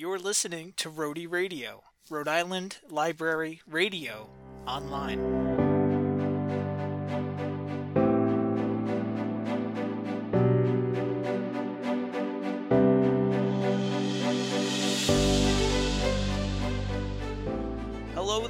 You're 0.00 0.18
listening 0.18 0.72
to 0.78 0.88
Rhody 0.88 1.26
Radio, 1.26 1.82
Rhode 2.08 2.26
Island 2.26 2.78
Library 2.88 3.60
Radio 3.66 4.30
online. 4.66 5.49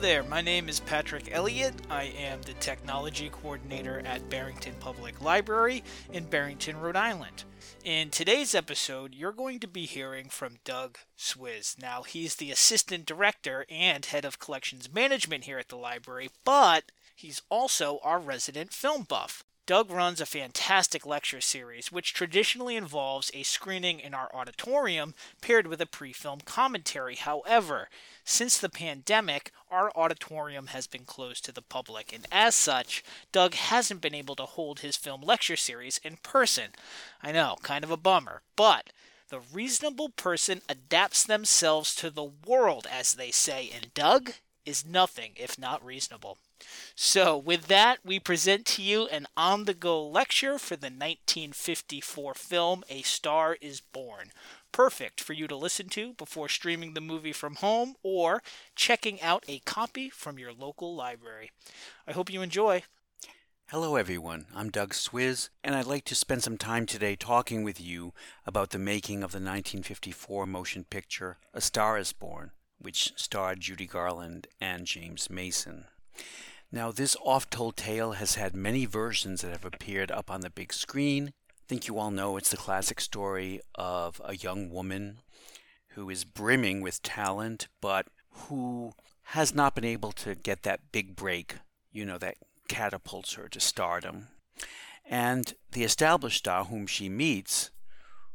There, 0.01 0.23
my 0.23 0.41
name 0.41 0.71
is 0.71 0.81
Patrick 0.81 1.29
Elliott. 1.31 1.75
I 1.91 2.05
am 2.05 2.41
the 2.41 2.55
Technology 2.55 3.29
Coordinator 3.29 4.01
at 4.07 4.31
Barrington 4.31 4.75
Public 4.81 5.21
Library 5.21 5.85
in 6.11 6.25
Barrington, 6.25 6.81
Rhode 6.81 6.97
Island. 6.97 7.45
In 7.85 8.09
today's 8.09 8.55
episode, 8.55 9.15
you're 9.15 9.31
going 9.31 9.61
to 9.61 9.69
be 9.69 9.85
hearing 9.85 10.31
from 10.31 10.57
Doug 10.65 10.97
Swizz. 11.19 11.79
Now, 11.79 12.03
he's 12.03 12.37
the 12.37 12.51
Assistant 12.51 13.05
Director 13.05 13.67
and 13.69 14.07
Head 14.07 14.25
of 14.25 14.39
Collections 14.39 14.91
Management 14.91 15.45
here 15.45 15.59
at 15.59 15.69
the 15.69 15.77
library, 15.77 16.31
but 16.47 16.93
he's 17.15 17.43
also 17.51 17.99
our 18.03 18.19
resident 18.19 18.73
film 18.73 19.03
buff. 19.03 19.45
Doug 19.71 19.93
runs 19.93 20.21
a 20.21 20.27
fantastic 20.27 21.07
lecture 21.07 21.41
series, 21.41 21.93
which 21.93 22.13
traditionally 22.13 22.75
involves 22.75 23.31
a 23.33 23.45
screening 23.45 24.01
in 24.01 24.15
our 24.15 24.29
auditorium 24.35 25.15
paired 25.41 25.69
with 25.69 25.81
a 25.81 25.87
pre 25.87 26.13
film 26.13 26.41
commentary. 26.41 27.15
However, 27.15 27.89
since 28.25 28.59
the 28.59 28.69
pandemic, 28.69 29.53
our 29.71 29.93
auditorium 29.95 30.67
has 30.75 30.89
been 30.89 31.05
closed 31.05 31.45
to 31.45 31.53
the 31.53 31.63
public, 31.63 32.13
and 32.13 32.27
as 32.33 32.57
such, 32.57 33.05
Doug 33.31 33.55
hasn't 33.55 34.01
been 34.01 34.13
able 34.13 34.35
to 34.35 34.45
hold 34.45 34.81
his 34.81 34.97
film 34.97 35.23
lecture 35.23 35.55
series 35.55 35.99
in 36.03 36.17
person. 36.17 36.73
I 37.23 37.31
know, 37.31 37.55
kind 37.63 37.85
of 37.85 37.93
a 37.93 37.97
bummer, 37.97 38.43
but 38.57 38.91
the 39.29 39.39
reasonable 39.39 40.09
person 40.09 40.63
adapts 40.69 41.23
themselves 41.23 41.95
to 41.95 42.11
the 42.11 42.33
world, 42.45 42.89
as 42.91 43.15
they 43.15 43.31
say, 43.31 43.71
and 43.73 43.95
Doug 43.95 44.33
is 44.67 44.85
nothing 44.85 45.35
if 45.37 45.57
not 45.57 45.85
reasonable. 45.85 46.39
So, 46.95 47.37
with 47.37 47.67
that, 47.69 47.99
we 48.05 48.19
present 48.19 48.67
to 48.67 48.83
you 48.83 49.07
an 49.09 49.27
on 49.37 49.65
the 49.65 49.75
go 49.75 50.07
lecture 50.07 50.59
for 50.59 50.77
the 50.77 50.87
1954 50.87 52.35
film 52.35 52.85
A 52.89 53.03
Star 53.03 53.57
is 53.61 53.81
Born. 53.81 54.33
Perfect 54.73 55.21
for 55.21 55.33
you 55.33 55.49
to 55.49 55.57
listen 55.57 55.89
to 55.91 56.13
before 56.15 56.49
streaming 56.49 56.95
the 56.95 57.01
movie 57.01 57.33
from 57.33 57.57
home 57.57 57.95
or 58.03 58.43
checking 58.77 59.21
out 59.21 59.45
a 59.49 59.61
copy 59.61 60.11
from 60.11 60.39
your 60.39 60.53
local 60.53 60.95
library. 60.95 61.51
I 62.07 62.13
hope 62.13 62.31
you 62.31 62.43
enjoy. 62.43 62.83
Hello, 63.71 63.95
everyone. 63.95 64.47
I'm 64.53 64.69
Doug 64.71 64.95
Swizz, 64.95 65.49
and 65.63 65.77
I'd 65.77 65.87
like 65.87 66.05
to 66.07 66.17
spend 66.17 66.43
some 66.43 66.59
time 66.59 66.87
today 66.87 67.15
talking 67.15 67.63
with 67.63 67.81
you 67.81 68.13
about 68.45 68.71
the 68.71 68.81
making 68.81 69.23
of 69.23 69.31
the 69.31 69.37
1954 69.37 70.45
motion 70.45 70.83
picture 70.83 71.39
A 71.55 71.61
Star 71.61 71.97
is 71.97 72.13
Born, 72.13 72.51
which 72.81 73.13
starred 73.15 73.61
Judy 73.61 73.87
Garland 73.87 74.49
and 74.61 74.87
James 74.87 75.31
Mason. 75.31 75.85
Now, 76.73 76.93
this 76.93 77.17
oft 77.25 77.51
told 77.51 77.77
tale 77.77 78.13
has 78.13 78.37
had 78.37 78.55
many 78.55 78.87
versions 78.87 79.43
that 79.43 79.51
have 79.51 79.65
appeared 79.65 80.11
up 80.11 80.31
on 80.31 80.41
the 80.41 80.51
big 80.51 80.73
screen. 80.73 81.33
I 81.51 81.63
think 81.69 81.89
you 81.89 81.99
all 81.99 82.11
know 82.11 82.37
it's 82.37 82.51
the 82.51 82.57
classic 82.57 83.01
story 83.01 83.61
of 83.75 84.21
a 84.25 84.37
young 84.37 84.71
woman 84.71 85.19
who 85.95 86.09
is 86.11 86.25
brimming 86.25 86.81
with 86.81 87.03
talent, 87.03 87.67
but 87.81 88.07
who 88.31 88.93
has 89.23 89.55
not 89.55 89.75
been 89.75 89.85
able 89.85 90.13
to 90.13 90.35
get 90.35 90.63
that 90.63 90.93
big 90.93 91.17
break, 91.17 91.57
you 91.93 92.05
know, 92.05 92.19
that 92.19 92.37
catapults 92.69 93.35
her 93.35 93.49
to 93.49 93.61
stardom. 93.61 94.29
And 95.05 95.55
the 95.73 95.83
established 95.83 96.39
star 96.39 96.65
whom 96.65 96.87
she 96.87 97.09
meets, 97.09 97.71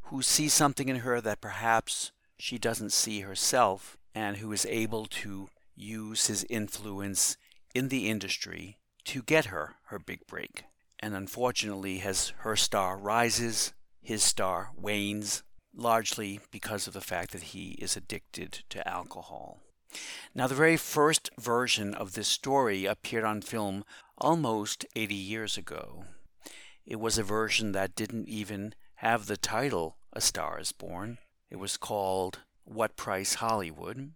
who 0.04 0.22
sees 0.22 0.54
something 0.54 0.90
in 0.90 0.98
her 0.98 1.22
that 1.22 1.42
perhaps 1.42 2.12
she 2.38 2.58
doesn't 2.58 2.92
see 2.92 3.22
herself, 3.22 3.98
and 4.14 4.38
who 4.38 4.52
is 4.52 4.66
able 4.66 5.06
to 5.06 5.50
use 5.76 6.28
his 6.28 6.46
influence 6.50 7.38
in 7.76 7.90
the 7.90 8.10
industry 8.10 8.80
to 9.04 9.22
get 9.22 9.46
her 9.46 9.76
her 9.88 10.00
big 10.00 10.26
break. 10.26 10.64
And 11.00 11.14
unfortunately, 11.14 12.02
as 12.02 12.30
her 12.40 12.56
star 12.56 12.98
rises, 12.98 13.74
his 14.02 14.24
star 14.24 14.72
wanes, 14.76 15.44
largely 15.76 16.40
because 16.52 16.88
of 16.88 16.94
the 16.94 17.02
fact 17.02 17.32
that 17.32 17.44
he 17.54 17.72
is 17.74 17.98
addicted 17.98 18.64
to 18.70 18.88
alcohol. 18.88 19.60
Now, 20.34 20.48
the 20.48 20.56
very 20.56 20.78
first 20.78 21.30
version 21.40 21.94
of 21.94 22.14
this 22.14 22.28
story 22.28 22.86
appeared 22.86 23.26
on 23.26 23.42
film 23.42 23.84
almost 24.18 24.86
80 24.96 25.14
years 25.14 25.58
ago. 25.58 26.06
It 26.86 27.00
was 27.00 27.18
a 27.18 27.24
version 27.24 27.74
that 27.74 27.96
didn't 27.96 28.30
even 28.30 28.74
have 28.96 29.26
the 29.26 29.38
title 29.38 29.98
A 30.14 30.22
Star 30.22 30.60
is 30.60 30.72
Born. 30.72 31.18
It 31.50 31.58
was 31.58 31.78
called 31.78 32.40
What 32.64 32.96
Price 32.96 33.36
Hollywood. 33.36 34.12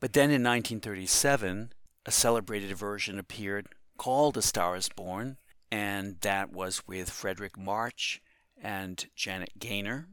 But 0.00 0.12
then 0.12 0.30
in 0.30 0.42
1937, 0.42 1.72
a 2.10 2.12
celebrated 2.12 2.76
version 2.76 3.20
appeared 3.20 3.68
called 3.96 4.36
A 4.36 4.42
Star 4.42 4.74
is 4.74 4.88
Born, 4.88 5.36
and 5.70 6.16
that 6.22 6.50
was 6.50 6.82
with 6.84 7.08
Fredric 7.08 7.56
March 7.56 8.20
and 8.60 9.06
Janet 9.14 9.52
Gaynor. 9.60 10.08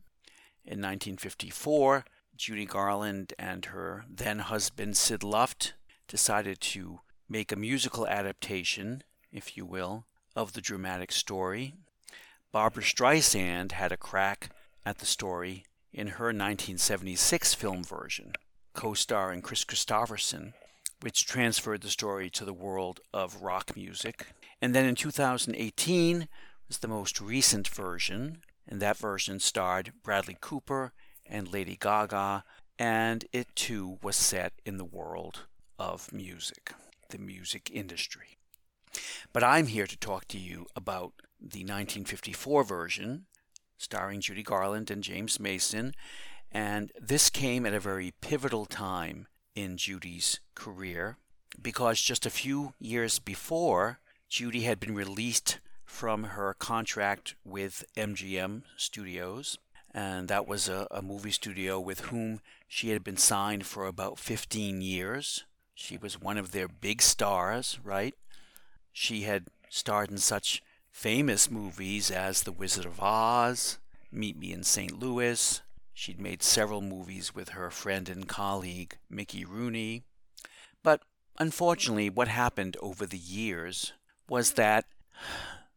In 0.63 0.80
1954, 0.80 2.06
Judy 2.36 2.68
Garland 2.68 3.34
and 3.40 3.66
her 3.66 4.06
then 4.07 4.38
husband 4.38 4.96
Sid 4.96 5.24
Luft 5.24 5.74
decided 6.07 6.62
to 6.62 7.00
make 7.28 7.52
a 7.52 7.56
musical 7.56 8.06
adaptation, 8.06 9.02
if 9.31 9.57
you 9.57 9.66
will, 9.66 10.06
of 10.36 10.53
the 10.53 10.62
dramatic 10.62 11.12
story. 11.12 11.74
Barbra 12.52 12.84
Streisand 12.84 13.72
had 13.72 13.91
a 13.91 13.97
crack 13.97 14.52
at 14.86 15.00
the 15.00 15.07
story 15.07 15.66
in 15.91 16.09
her 16.09 16.25
1976 16.25 17.56
film 17.56 17.84
version, 17.84 18.34
co 18.75 18.94
starring 18.94 19.41
Kris 19.41 19.66
Kristofferson 19.66 20.53
which 21.02 21.25
transferred 21.25 21.81
the 21.81 21.90
story 21.90 22.30
to 22.30 22.46
the 22.46 22.53
world 22.53 23.00
of 23.13 23.41
rock 23.41 23.75
music. 23.75 24.28
And 24.62 24.74
then 24.74 24.85
in 24.85 24.96
2018 24.96 26.28
was 26.68 26.80
the 26.80 26.88
most 26.88 27.22
recent 27.22 27.68
version, 27.68 28.41
and 28.68 28.81
that 28.81 28.97
version 28.97 29.40
starred 29.40 29.94
Bradley 30.03 30.38
Cooper 30.40 30.94
and 31.25 31.52
Lady 31.52 31.78
Gaga, 31.80 32.44
and 32.80 33.25
it 33.31 33.47
too 33.56 33.97
was 34.02 34.16
set 34.16 34.53
in 34.66 34.78
the 34.78 34.86
world 34.86 35.46
of 35.80 36.12
music, 36.12 36.74
the 37.09 37.18
music 37.18 37.69
industry. 37.74 38.38
But 39.34 39.44
I'm 39.44 39.68
here 39.68 39.88
to 39.88 39.97
talk 39.97 40.28
to 40.30 40.40
you 40.40 40.66
about 40.75 41.13
the 41.40 41.59
1954 41.59 42.63
version, 42.63 43.25
starring 43.78 44.22
Judy 44.22 44.44
Garland 44.44 44.90
and 44.90 45.03
James 45.03 45.40
Mason, 45.40 45.94
and 46.52 46.91
this 47.00 47.30
came 47.30 47.66
at 47.66 47.74
a 47.74 47.80
very 47.80 48.13
pivotal 48.22 48.66
time 48.66 49.28
in 49.57 49.75
Judy's 49.75 50.40
career 50.53 51.18
because 51.59 52.00
just 52.00 52.25
a 52.28 52.29
few 52.29 52.73
years 52.79 53.18
before, 53.18 54.00
Judy 54.29 54.62
had 54.62 54.79
been 54.79 54.94
released 54.94 55.57
from 55.84 56.25
her 56.35 56.53
contract 56.53 57.34
with 57.44 57.84
MGM 57.95 58.62
Studios, 58.75 59.57
and 59.94 60.28
that 60.28 60.47
was 60.47 60.69
a, 60.69 60.88
a, 60.91 61.01
movie 61.01 61.31
studio 61.31 61.79
with 61.79 62.01
whom 62.01 62.41
she 62.68 62.90
had 62.90 63.03
been 63.03 63.18
signed 63.18 63.66
for 63.66 63.88
about 63.88 64.19
15 64.19 64.81
years. 64.81 65.45
She 65.74 65.97
was 65.97 66.22
one 66.22 66.38
of 66.38 66.51
their 66.51 66.68
big 66.68 67.01
stars, 67.01 67.79
right? 67.84 68.13
She 68.94 69.22
had 69.24 69.45
starred 69.69 70.12
in 70.12 70.18
such 70.18 70.62
famous 70.91 71.50
movies 71.50 72.12
as 72.12 72.44
The 72.44 72.51
Wizard 72.51 72.85
of 72.85 73.00
Oz, 73.01 73.79
Meet 74.12 74.38
Me 74.38 74.53
in 74.53 74.63
St. 74.63 75.00
Louis, 75.00 75.62
She'd 76.00 76.22
made 76.22 76.44
several 76.44 76.81
movies 76.81 77.34
with 77.34 77.50
her 77.50 77.72
friend 77.72 78.08
and 78.08 78.28
colleague, 78.28 79.00
Mickey 79.09 79.44
Rooney. 79.44 80.03
But 80.84 81.02
unfortunately, 81.40 82.08
what 82.08 82.28
happened 82.28 82.78
over 82.81 83.08
the 83.08 83.18
years 83.18 83.94
was 84.30 84.52
that 84.53 84.86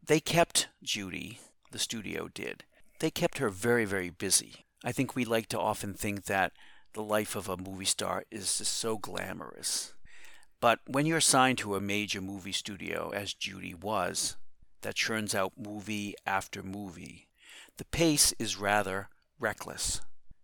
they 0.05 0.19
kept 0.19 0.67
Judy, 0.83 1.39
the 1.71 1.79
studio 1.79 2.27
did. 2.27 2.65
They 2.99 3.09
kept 3.09 3.39
her 3.39 3.49
very, 3.49 3.83
very 3.83 4.11
busy. 4.11 4.67
I 4.83 4.91
think 4.91 5.15
we 5.15 5.25
like 5.25 5.47
to 5.47 5.59
often 5.59 5.95
think 5.95 6.25
that 6.25 6.51
the 6.93 7.01
life 7.01 7.35
of 7.35 7.49
a 7.49 7.57
movie 7.57 7.83
star 7.83 8.25
is 8.29 8.59
just 8.59 8.77
so 8.77 8.99
glamorous. 8.99 9.95
But 10.59 10.81
when 10.85 11.07
you're 11.07 11.19
signed 11.19 11.57
to 11.57 11.73
a 11.73 11.81
major 11.81 12.21
movie 12.21 12.51
studio, 12.51 13.09
as 13.09 13.33
Judy 13.33 13.73
was, 13.73 14.37
that 14.83 14.93
churns 14.93 15.33
out 15.33 15.53
movie 15.57 16.13
after 16.27 16.61
movie, 16.61 17.27
the 17.77 17.85
pace 17.85 18.35
is 18.37 18.59
rather 18.59 19.09
reckless. 19.39 20.01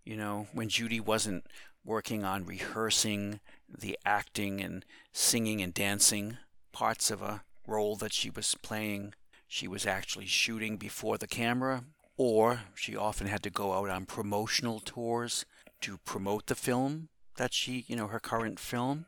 You 0.08 0.16
know, 0.16 0.48
when 0.54 0.70
Judy 0.70 1.02
wasn't 1.02 1.48
working 1.84 2.24
on 2.24 2.46
rehearsing 2.46 3.42
the 3.68 4.00
acting 4.06 4.62
and 4.62 4.86
singing 5.12 5.62
and 5.62 5.74
dancing 5.74 6.38
parts 6.72 7.12
of 7.12 7.22
a 7.22 7.44
role 7.68 7.98
that 7.98 8.14
she 8.14 8.30
was 8.30 8.56
playing, 8.56 9.16
she 9.50 9.68
was 9.68 9.86
actually 9.86 10.26
shooting 10.26 10.78
before 10.78 11.18
the 11.18 11.28
camera, 11.28 11.84
or 12.16 12.62
she 12.74 12.96
often 12.96 13.28
had 13.28 13.44
to 13.44 13.50
go 13.50 13.74
out 13.74 13.90
on 13.90 14.06
promotional 14.06 14.80
tours 14.80 15.46
to 15.82 15.98
promote 15.98 16.46
the 16.46 16.56
film 16.56 17.10
that 17.36 17.54
she, 17.54 17.84
you 17.90 17.98
know, 17.98 18.08
her 18.08 18.22
current 18.22 18.62
film. 18.62 19.08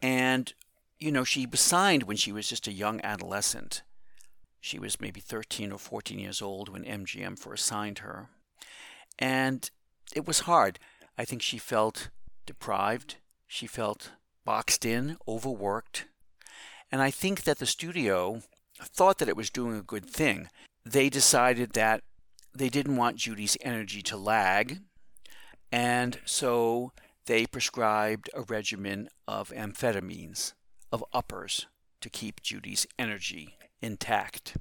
And, 0.00 0.52
you 1.00 1.10
know, 1.10 1.24
she 1.24 1.44
was 1.44 1.58
signed 1.58 2.04
when 2.04 2.16
she 2.16 2.30
was 2.30 2.48
just 2.48 2.68
a 2.68 2.72
young 2.72 3.00
adolescent. 3.02 3.82
She 4.60 4.78
was 4.78 5.00
maybe 5.00 5.18
13 5.18 5.72
or 5.72 5.78
14 5.80 6.20
years 6.20 6.40
old 6.40 6.68
when 6.68 6.84
MGM 6.84 7.36
first 7.36 7.66
signed 7.66 7.98
her. 7.98 8.28
And 9.20 9.70
it 10.14 10.26
was 10.26 10.40
hard. 10.40 10.78
I 11.16 11.24
think 11.24 11.42
she 11.42 11.58
felt 11.58 12.08
deprived. 12.46 13.16
She 13.46 13.66
felt 13.66 14.12
boxed 14.44 14.84
in, 14.84 15.18
overworked. 15.28 16.06
And 16.90 17.02
I 17.02 17.10
think 17.10 17.44
that 17.44 17.58
the 17.58 17.66
studio 17.66 18.40
thought 18.80 19.18
that 19.18 19.28
it 19.28 19.36
was 19.36 19.50
doing 19.50 19.76
a 19.76 19.82
good 19.82 20.06
thing. 20.06 20.48
They 20.84 21.08
decided 21.08 21.74
that 21.74 22.02
they 22.54 22.68
didn't 22.68 22.96
want 22.96 23.16
Judy's 23.16 23.56
energy 23.60 24.02
to 24.02 24.16
lag, 24.16 24.80
and 25.70 26.18
so 26.24 26.92
they 27.26 27.46
prescribed 27.46 28.28
a 28.34 28.42
regimen 28.42 29.08
of 29.28 29.50
amphetamines, 29.50 30.54
of 30.90 31.04
uppers, 31.12 31.66
to 32.00 32.10
keep 32.10 32.42
Judy's 32.42 32.86
energy 32.98 33.56
intact. 33.80 34.56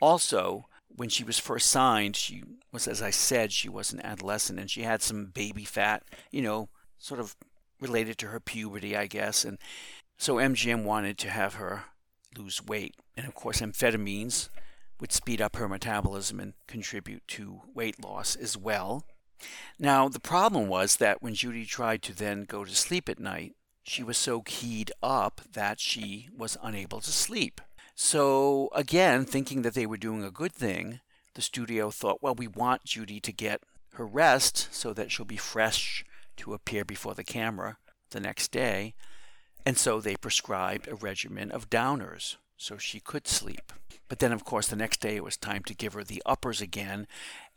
Also, 0.00 0.66
when 0.94 1.08
she 1.08 1.24
was 1.24 1.38
first 1.38 1.70
signed, 1.70 2.16
she 2.16 2.42
was, 2.72 2.88
as 2.88 3.00
I 3.02 3.10
said, 3.10 3.52
she 3.52 3.68
was 3.68 3.92
an 3.92 4.04
adolescent 4.04 4.58
and 4.58 4.70
she 4.70 4.82
had 4.82 5.02
some 5.02 5.26
baby 5.26 5.64
fat, 5.64 6.02
you 6.30 6.42
know, 6.42 6.68
sort 6.98 7.20
of 7.20 7.36
related 7.80 8.18
to 8.18 8.28
her 8.28 8.40
puberty, 8.40 8.96
I 8.96 9.06
guess. 9.06 9.44
And 9.44 9.58
so 10.16 10.36
MGM 10.36 10.84
wanted 10.84 11.18
to 11.18 11.30
have 11.30 11.54
her 11.54 11.84
lose 12.36 12.64
weight. 12.64 12.94
And 13.16 13.26
of 13.26 13.34
course, 13.34 13.60
amphetamines 13.60 14.48
would 15.00 15.12
speed 15.12 15.40
up 15.40 15.56
her 15.56 15.68
metabolism 15.68 16.40
and 16.40 16.54
contribute 16.66 17.26
to 17.28 17.62
weight 17.74 18.02
loss 18.02 18.34
as 18.34 18.56
well. 18.56 19.04
Now, 19.78 20.08
the 20.08 20.20
problem 20.20 20.68
was 20.68 20.96
that 20.96 21.22
when 21.22 21.34
Judy 21.34 21.64
tried 21.64 22.02
to 22.02 22.14
then 22.14 22.44
go 22.44 22.64
to 22.64 22.74
sleep 22.74 23.08
at 23.08 23.20
night, 23.20 23.54
she 23.84 24.02
was 24.02 24.18
so 24.18 24.42
keyed 24.42 24.90
up 25.02 25.40
that 25.52 25.80
she 25.80 26.28
was 26.36 26.56
unable 26.62 27.00
to 27.00 27.12
sleep. 27.12 27.60
So, 28.00 28.68
again, 28.76 29.24
thinking 29.24 29.62
that 29.62 29.74
they 29.74 29.84
were 29.84 29.96
doing 29.96 30.22
a 30.22 30.30
good 30.30 30.52
thing, 30.52 31.00
the 31.34 31.42
studio 31.42 31.90
thought, 31.90 32.22
well, 32.22 32.32
we 32.32 32.46
want 32.46 32.84
Judy 32.84 33.18
to 33.18 33.32
get 33.32 33.64
her 33.94 34.06
rest 34.06 34.68
so 34.70 34.92
that 34.92 35.10
she'll 35.10 35.26
be 35.26 35.36
fresh 35.36 36.04
to 36.36 36.54
appear 36.54 36.84
before 36.84 37.14
the 37.14 37.24
camera 37.24 37.76
the 38.10 38.20
next 38.20 38.52
day. 38.52 38.94
And 39.66 39.76
so 39.76 40.00
they 40.00 40.14
prescribed 40.14 40.86
a 40.86 40.94
regimen 40.94 41.50
of 41.50 41.70
downers 41.70 42.36
so 42.56 42.78
she 42.78 43.00
could 43.00 43.26
sleep. 43.26 43.72
But 44.08 44.20
then, 44.20 44.32
of 44.32 44.44
course, 44.44 44.68
the 44.68 44.76
next 44.76 45.00
day 45.00 45.16
it 45.16 45.24
was 45.24 45.36
time 45.36 45.64
to 45.64 45.74
give 45.74 45.94
her 45.94 46.04
the 46.04 46.22
uppers 46.24 46.60
again, 46.60 47.08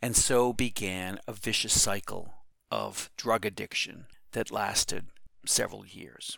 and 0.02 0.16
so 0.16 0.52
began 0.52 1.20
a 1.28 1.32
vicious 1.32 1.80
cycle 1.80 2.34
of 2.68 3.12
drug 3.16 3.46
addiction 3.46 4.06
that 4.32 4.50
lasted 4.50 5.04
several 5.46 5.86
years. 5.86 6.36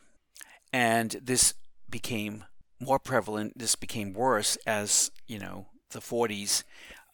And 0.74 1.12
this 1.22 1.54
became 1.88 2.44
more 2.84 2.98
prevalent. 2.98 3.58
This 3.58 3.74
became 3.74 4.12
worse 4.12 4.56
as 4.66 5.10
you 5.26 5.38
know 5.38 5.66
the 5.90 6.00
40s, 6.00 6.64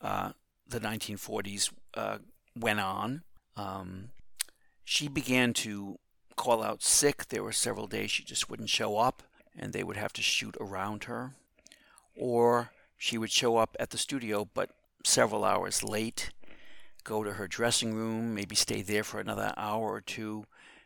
uh, 0.00 0.32
the 0.66 0.80
1940s 0.80 1.70
uh, 1.94 2.18
went 2.58 2.80
on. 2.80 3.22
Um, 3.56 4.10
she 4.84 5.06
began 5.08 5.52
to 5.54 5.98
call 6.36 6.62
out 6.62 6.82
sick. 6.82 7.28
There 7.28 7.42
were 7.42 7.52
several 7.52 7.86
days 7.86 8.10
she 8.10 8.24
just 8.24 8.50
wouldn't 8.50 8.70
show 8.70 8.96
up, 8.96 9.22
and 9.56 9.72
they 9.72 9.84
would 9.84 9.96
have 9.96 10.12
to 10.14 10.22
shoot 10.22 10.56
around 10.60 11.04
her, 11.04 11.34
or 12.16 12.70
she 12.96 13.18
would 13.18 13.30
show 13.30 13.56
up 13.56 13.76
at 13.78 13.90
the 13.90 13.98
studio 13.98 14.48
but 14.52 14.70
several 15.04 15.44
hours 15.44 15.82
late, 15.82 16.30
go 17.04 17.24
to 17.24 17.34
her 17.34 17.46
dressing 17.46 17.94
room, 17.94 18.34
maybe 18.34 18.54
stay 18.54 18.82
there 18.82 19.04
for 19.04 19.20
another 19.20 19.52
hour 19.56 19.90
or 19.90 20.00
two, 20.00 20.44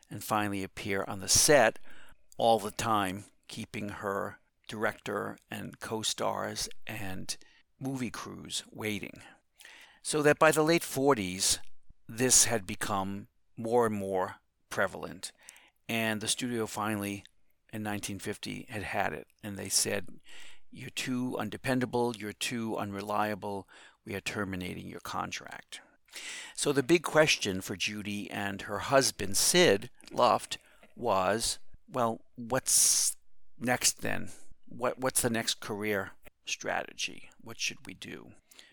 and 0.09 0.23
finally 0.23 0.63
appear 0.63 1.03
on 1.07 1.19
the 1.19 1.27
set 1.27 1.79
all 2.37 2.59
the 2.59 2.71
time, 2.71 3.25
keeping 3.47 3.89
her 3.89 4.39
director 4.67 5.37
and 5.49 5.79
co 5.79 6.01
stars 6.01 6.69
and 6.87 7.35
movie 7.79 8.09
crews 8.09 8.63
waiting. 8.71 9.21
So 10.01 10.21
that 10.21 10.39
by 10.39 10.51
the 10.51 10.63
late 10.63 10.83
40s, 10.83 11.59
this 12.07 12.45
had 12.45 12.67
become 12.67 13.27
more 13.57 13.85
and 13.87 13.95
more 13.95 14.35
prevalent. 14.69 15.31
And 15.89 16.21
the 16.21 16.27
studio 16.27 16.67
finally, 16.67 17.23
in 17.73 17.83
1950, 17.83 18.67
had 18.69 18.83
had 18.83 19.13
it. 19.13 19.27
And 19.43 19.57
they 19.57 19.69
said, 19.69 20.07
You're 20.71 20.89
too 20.89 21.35
undependable, 21.39 22.15
you're 22.17 22.33
too 22.33 22.77
unreliable, 22.77 23.67
we 24.05 24.15
are 24.15 24.21
terminating 24.21 24.87
your 24.87 24.99
contract. 24.99 25.81
So 26.55 26.71
the 26.71 26.83
big 26.83 27.03
question 27.03 27.61
for 27.61 27.75
Judy 27.75 28.29
and 28.31 28.63
her 28.63 28.79
husband, 28.79 29.35
Sid 29.35 29.89
Luft, 30.11 30.57
was 30.95 31.59
well, 31.91 32.21
what's 32.35 33.15
next 33.59 34.01
then? 34.01 34.29
What 34.77 34.99
what's 34.99 35.21
the 35.21 35.29
next 35.29 35.59
career 35.59 36.11
strategy? 36.45 37.29
What 37.41 37.59
should 37.59 37.85
we 37.85 37.93
do? 37.93 38.31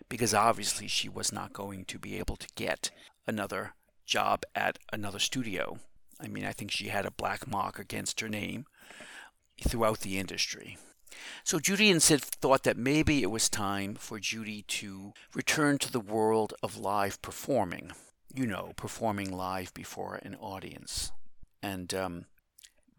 Because 0.09 0.33
obviously 0.33 0.87
she 0.87 1.09
was 1.09 1.31
not 1.31 1.53
going 1.53 1.85
to 1.85 1.97
be 1.97 2.17
able 2.17 2.35
to 2.35 2.47
get 2.55 2.91
another 3.25 3.73
job 4.05 4.43
at 4.53 4.79
another 4.91 5.19
studio. 5.19 5.79
I 6.19 6.27
mean, 6.27 6.45
I 6.45 6.51
think 6.51 6.71
she 6.71 6.89
had 6.89 7.05
a 7.05 7.11
black 7.11 7.47
mark 7.47 7.79
against 7.79 8.19
her 8.19 8.29
name 8.29 8.65
throughout 9.61 10.01
the 10.01 10.19
industry. 10.19 10.77
So 11.43 11.59
Judy 11.59 11.89
and 11.91 12.01
Sid 12.01 12.21
thought 12.21 12.63
that 12.63 12.77
maybe 12.77 13.21
it 13.21 13.31
was 13.31 13.49
time 13.49 13.95
for 13.95 14.19
Judy 14.19 14.63
to 14.63 15.13
return 15.33 15.77
to 15.79 15.91
the 15.91 15.99
world 15.99 16.53
of 16.61 16.77
live 16.77 17.21
performing. 17.21 17.91
You 18.33 18.47
know, 18.47 18.73
performing 18.75 19.31
live 19.31 19.73
before 19.73 20.15
an 20.23 20.35
audience. 20.35 21.11
And 21.61 21.93
um, 21.93 22.25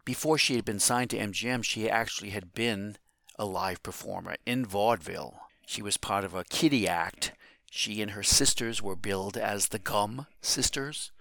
before 0.05 0.37
she 0.37 0.55
had 0.55 0.63
been 0.65 0.79
signed 0.79 1.09
to 1.09 1.17
MGM, 1.17 1.63
she 1.63 1.89
actually 1.89 2.29
had 2.29 2.53
been 2.53 2.97
a 3.37 3.45
live 3.45 3.83
performer 3.83 4.35
in 4.45 4.65
vaudeville. 4.65 5.39
She 5.65 5.81
was 5.81 5.97
part 5.97 6.23
of 6.23 6.33
a 6.33 6.43
kiddie 6.45 6.87
act. 6.87 7.33
She 7.69 8.01
and 8.01 8.11
her 8.11 8.23
sisters 8.23 8.81
were 8.81 8.95
billed 8.95 9.35
as 9.35 9.67
the 9.67 9.79
Gumm 9.79 10.27
Sisters 10.41 11.11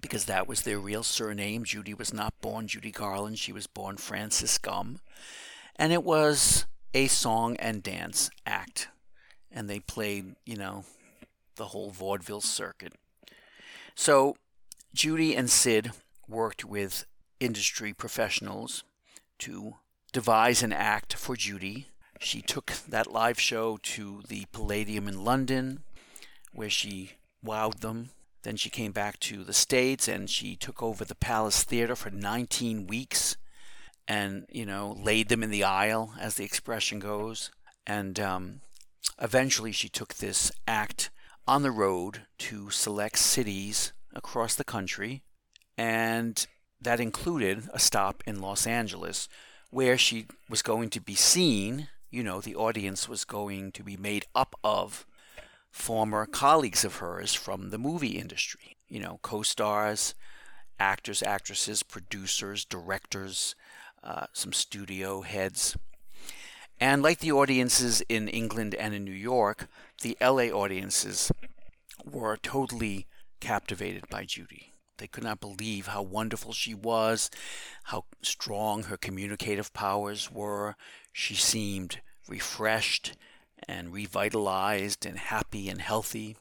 because 0.00 0.26
that 0.26 0.46
was 0.46 0.62
their 0.62 0.78
real 0.78 1.02
surname. 1.02 1.64
Judy 1.64 1.92
was 1.92 2.14
not 2.14 2.40
born 2.40 2.68
Judy 2.68 2.90
Garland, 2.92 3.38
she 3.38 3.52
was 3.52 3.66
born 3.66 3.96
Frances 3.96 4.58
Gumm. 4.58 5.00
And 5.76 5.92
it 5.92 6.04
was 6.04 6.66
a 6.94 7.08
song 7.08 7.56
and 7.56 7.82
dance 7.82 8.30
act. 8.46 8.88
And 9.50 9.68
they 9.68 9.80
played, 9.80 10.36
you 10.46 10.56
know, 10.56 10.84
the 11.56 11.66
whole 11.66 11.90
vaudeville 11.90 12.40
circuit. 12.40 12.94
So 13.94 14.36
Judy 14.94 15.34
and 15.34 15.50
Sid 15.50 15.90
worked 16.28 16.64
with 16.64 17.04
industry 17.40 17.92
professionals 17.92 18.84
to 19.38 19.76
devise 20.12 20.62
an 20.62 20.72
act 20.72 21.14
for 21.14 21.36
Judy. 21.36 21.88
She 22.20 22.42
took 22.42 22.72
that 22.88 23.12
live 23.12 23.38
show 23.38 23.78
to 23.82 24.22
the 24.26 24.46
Palladium 24.52 25.06
in 25.06 25.24
London, 25.24 25.84
where 26.52 26.70
she 26.70 27.12
wowed 27.44 27.80
them. 27.80 28.10
Then 28.42 28.56
she 28.56 28.70
came 28.70 28.92
back 28.92 29.20
to 29.20 29.44
the 29.44 29.52
States 29.52 30.08
and 30.08 30.28
she 30.30 30.56
took 30.56 30.82
over 30.82 31.04
the 31.04 31.14
Palace 31.14 31.64
Theater 31.64 31.94
for 31.94 32.10
19 32.10 32.86
weeks 32.86 33.36
and, 34.06 34.46
you 34.48 34.64
know, 34.64 34.96
laid 34.98 35.28
them 35.28 35.42
in 35.42 35.50
the 35.50 35.64
aisle, 35.64 36.14
as 36.18 36.34
the 36.34 36.44
expression 36.44 36.98
goes. 36.98 37.50
And 37.86 38.18
um, 38.18 38.60
eventually 39.20 39.72
she 39.72 39.88
took 39.88 40.14
this 40.14 40.50
act 40.66 41.10
on 41.46 41.62
the 41.62 41.70
road 41.70 42.22
to 42.38 42.70
select 42.70 43.18
cities 43.18 43.92
across 44.14 44.54
the 44.54 44.64
country. 44.64 45.22
And 45.76 46.46
that 46.80 47.00
included 47.00 47.68
a 47.72 47.78
stop 47.78 48.22
in 48.26 48.40
Los 48.40 48.66
Angeles 48.66 49.28
where 49.70 49.98
she 49.98 50.26
was 50.48 50.62
going 50.62 50.90
to 50.90 51.00
be 51.00 51.14
seen. 51.14 51.88
You 52.10 52.22
know, 52.22 52.40
the 52.40 52.56
audience 52.56 53.08
was 53.08 53.24
going 53.24 53.72
to 53.72 53.82
be 53.82 53.96
made 53.96 54.26
up 54.34 54.54
of 54.64 55.06
former 55.70 56.26
colleagues 56.26 56.84
of 56.84 56.96
hers 56.96 57.34
from 57.34 57.70
the 57.70 57.78
movie 57.78 58.18
industry. 58.18 58.76
You 58.88 59.00
know, 59.00 59.18
co 59.22 59.42
stars, 59.42 60.14
actors, 60.80 61.22
actresses, 61.22 61.82
producers, 61.82 62.64
directors, 62.64 63.54
uh, 64.02 64.26
some 64.32 64.52
studio 64.52 65.22
heads. 65.22 65.76
And 66.80 67.02
like 67.02 67.18
the 67.18 67.32
audiences 67.32 68.02
in 68.08 68.28
England 68.28 68.74
and 68.74 68.94
in 68.94 69.04
New 69.04 69.10
York, 69.10 69.66
the 70.02 70.16
LA 70.20 70.44
audiences 70.44 71.32
were 72.04 72.36
totally 72.36 73.06
captivated 73.40 74.08
by 74.08 74.24
Judy. 74.24 74.72
They 74.98 75.06
could 75.06 75.24
not 75.24 75.40
believe 75.40 75.88
how 75.88 76.02
wonderful 76.02 76.52
she 76.52 76.74
was, 76.74 77.30
how 77.84 78.04
strong 78.22 78.84
her 78.84 78.96
communicative 78.96 79.72
powers 79.72 80.30
were. 80.30 80.76
She 81.12 81.34
seemed 81.34 82.00
refreshed 82.28 83.16
and 83.66 83.92
revitalized 83.92 85.06
and 85.06 85.18
happy 85.18 85.68
and 85.68 85.80
healthy. 85.80 86.36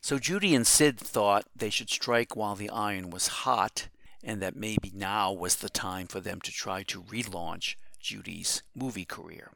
So 0.00 0.18
Judy 0.18 0.54
and 0.54 0.66
Sid 0.66 1.00
thought 1.00 1.46
they 1.56 1.70
should 1.70 1.90
strike 1.90 2.36
while 2.36 2.54
the 2.54 2.70
iron 2.70 3.10
was 3.10 3.28
hot, 3.28 3.88
and 4.22 4.40
that 4.42 4.54
maybe 4.54 4.92
now 4.94 5.32
was 5.32 5.56
the 5.56 5.68
time 5.68 6.06
for 6.06 6.20
them 6.20 6.40
to 6.42 6.52
try 6.52 6.82
to 6.84 7.02
relaunch 7.02 7.76
Judy's 7.98 8.62
movie 8.74 9.04
career. 9.04 9.50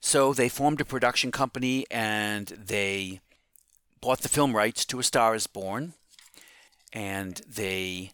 So 0.00 0.32
they 0.32 0.48
formed 0.48 0.80
a 0.80 0.84
production 0.84 1.30
company 1.30 1.84
and 1.90 2.46
they 2.48 3.20
bought 4.00 4.20
the 4.20 4.28
film 4.28 4.54
rights 4.54 4.84
to 4.86 5.00
A 5.00 5.02
Star 5.02 5.34
is 5.34 5.46
Born, 5.46 5.94
and 6.98 7.42
they 7.48 8.10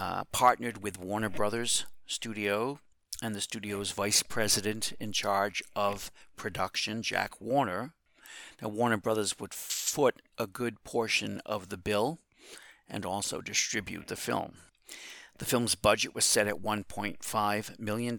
uh, 0.00 0.24
partnered 0.32 0.82
with 0.82 0.98
Warner 0.98 1.28
Brothers 1.28 1.86
Studio 2.08 2.80
and 3.22 3.36
the 3.36 3.40
studio's 3.40 3.92
vice 3.92 4.24
president 4.24 4.92
in 4.98 5.12
charge 5.12 5.62
of 5.76 6.10
production, 6.34 7.02
Jack 7.02 7.40
Warner. 7.40 7.94
Now, 8.60 8.70
Warner 8.70 8.96
Brothers 8.96 9.38
would 9.38 9.54
foot 9.54 10.22
a 10.38 10.48
good 10.48 10.82
portion 10.82 11.40
of 11.46 11.68
the 11.68 11.76
bill, 11.76 12.18
and 12.88 13.06
also 13.06 13.40
distribute 13.40 14.08
the 14.08 14.16
film. 14.16 14.54
The 15.38 15.44
film's 15.44 15.76
budget 15.76 16.12
was 16.12 16.24
set 16.24 16.48
at 16.48 16.60
$1.5 16.60 17.78
million. 17.78 18.16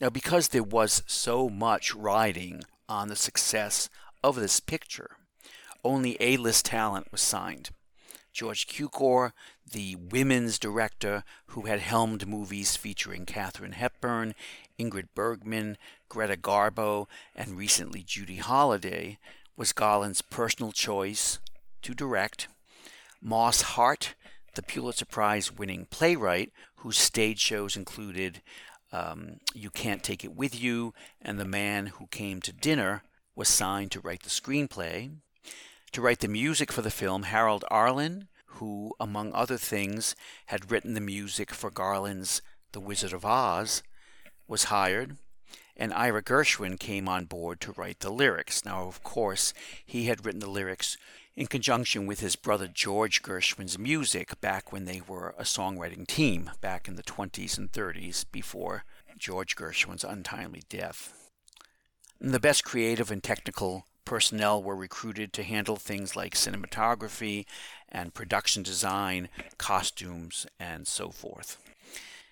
Now, 0.00 0.08
because 0.10 0.48
there 0.48 0.62
was 0.62 1.02
so 1.06 1.50
much 1.50 1.94
riding 1.94 2.62
on 2.88 3.08
the 3.08 3.16
success 3.16 3.90
of 4.24 4.36
this 4.36 4.58
picture, 4.58 5.18
only 5.84 6.16
A 6.18 6.38
list 6.38 6.64
talent 6.64 7.12
was 7.12 7.20
signed. 7.20 7.68
George 8.32 8.66
Cukor, 8.66 9.32
the 9.70 9.96
women's 9.96 10.58
director 10.58 11.24
who 11.46 11.62
had 11.62 11.80
helmed 11.80 12.26
movies 12.26 12.76
featuring 12.76 13.26
Katharine 13.26 13.72
Hepburn, 13.72 14.34
Ingrid 14.78 15.08
Bergman, 15.14 15.76
Greta 16.08 16.36
Garbo, 16.36 17.06
and 17.34 17.56
recently 17.58 18.02
Judy 18.02 18.36
Holliday, 18.36 19.18
was 19.56 19.72
Garland's 19.72 20.22
personal 20.22 20.72
choice 20.72 21.38
to 21.82 21.94
direct. 21.94 22.48
Moss 23.20 23.62
Hart, 23.62 24.14
the 24.54 24.62
Pulitzer 24.62 25.04
Prize 25.04 25.52
winning 25.52 25.86
playwright, 25.90 26.52
whose 26.76 26.98
stage 26.98 27.38
shows 27.38 27.76
included 27.76 28.40
um, 28.92 29.36
You 29.54 29.70
Can't 29.70 30.02
Take 30.02 30.24
It 30.24 30.34
With 30.34 30.60
You 30.60 30.94
and 31.20 31.38
The 31.38 31.44
Man 31.44 31.86
Who 31.86 32.06
Came 32.06 32.40
to 32.40 32.52
Dinner, 32.52 33.02
was 33.36 33.48
signed 33.48 33.90
to 33.92 34.00
write 34.00 34.22
the 34.22 34.30
screenplay. 34.30 35.10
To 35.92 36.00
write 36.00 36.20
the 36.20 36.28
music 36.28 36.70
for 36.70 36.82
the 36.82 36.90
film, 36.90 37.24
Harold 37.24 37.64
Arlen, 37.68 38.28
who, 38.46 38.94
among 39.00 39.32
other 39.32 39.56
things, 39.56 40.14
had 40.46 40.70
written 40.70 40.94
the 40.94 41.00
music 41.00 41.50
for 41.50 41.68
Garland's 41.68 42.42
The 42.70 42.78
Wizard 42.78 43.12
of 43.12 43.24
Oz, 43.24 43.82
was 44.46 44.64
hired, 44.64 45.16
and 45.76 45.92
Ira 45.92 46.22
Gershwin 46.22 46.78
came 46.78 47.08
on 47.08 47.24
board 47.24 47.60
to 47.62 47.72
write 47.72 48.00
the 48.00 48.12
lyrics. 48.12 48.64
Now, 48.64 48.84
of 48.84 49.02
course, 49.02 49.52
he 49.84 50.04
had 50.04 50.24
written 50.24 50.38
the 50.38 50.48
lyrics 50.48 50.96
in 51.34 51.48
conjunction 51.48 52.06
with 52.06 52.20
his 52.20 52.36
brother 52.36 52.68
George 52.68 53.20
Gershwin's 53.20 53.76
music 53.76 54.40
back 54.40 54.72
when 54.72 54.84
they 54.84 55.00
were 55.00 55.34
a 55.38 55.42
songwriting 55.42 56.06
team 56.06 56.52
back 56.60 56.86
in 56.86 56.94
the 56.94 57.02
20s 57.02 57.58
and 57.58 57.72
30s 57.72 58.24
before 58.30 58.84
George 59.18 59.56
Gershwin's 59.56 60.04
untimely 60.04 60.62
death. 60.68 61.30
The 62.20 62.38
best 62.38 62.62
creative 62.62 63.10
and 63.10 63.24
technical 63.24 63.86
personnel 64.10 64.60
were 64.60 64.74
recruited 64.74 65.32
to 65.32 65.44
handle 65.44 65.76
things 65.76 66.16
like 66.16 66.34
cinematography 66.34 67.46
and 67.88 68.12
production 68.12 68.60
design, 68.60 69.28
costumes, 69.56 70.48
and 70.58 70.88
so 70.88 71.10
forth. 71.10 71.58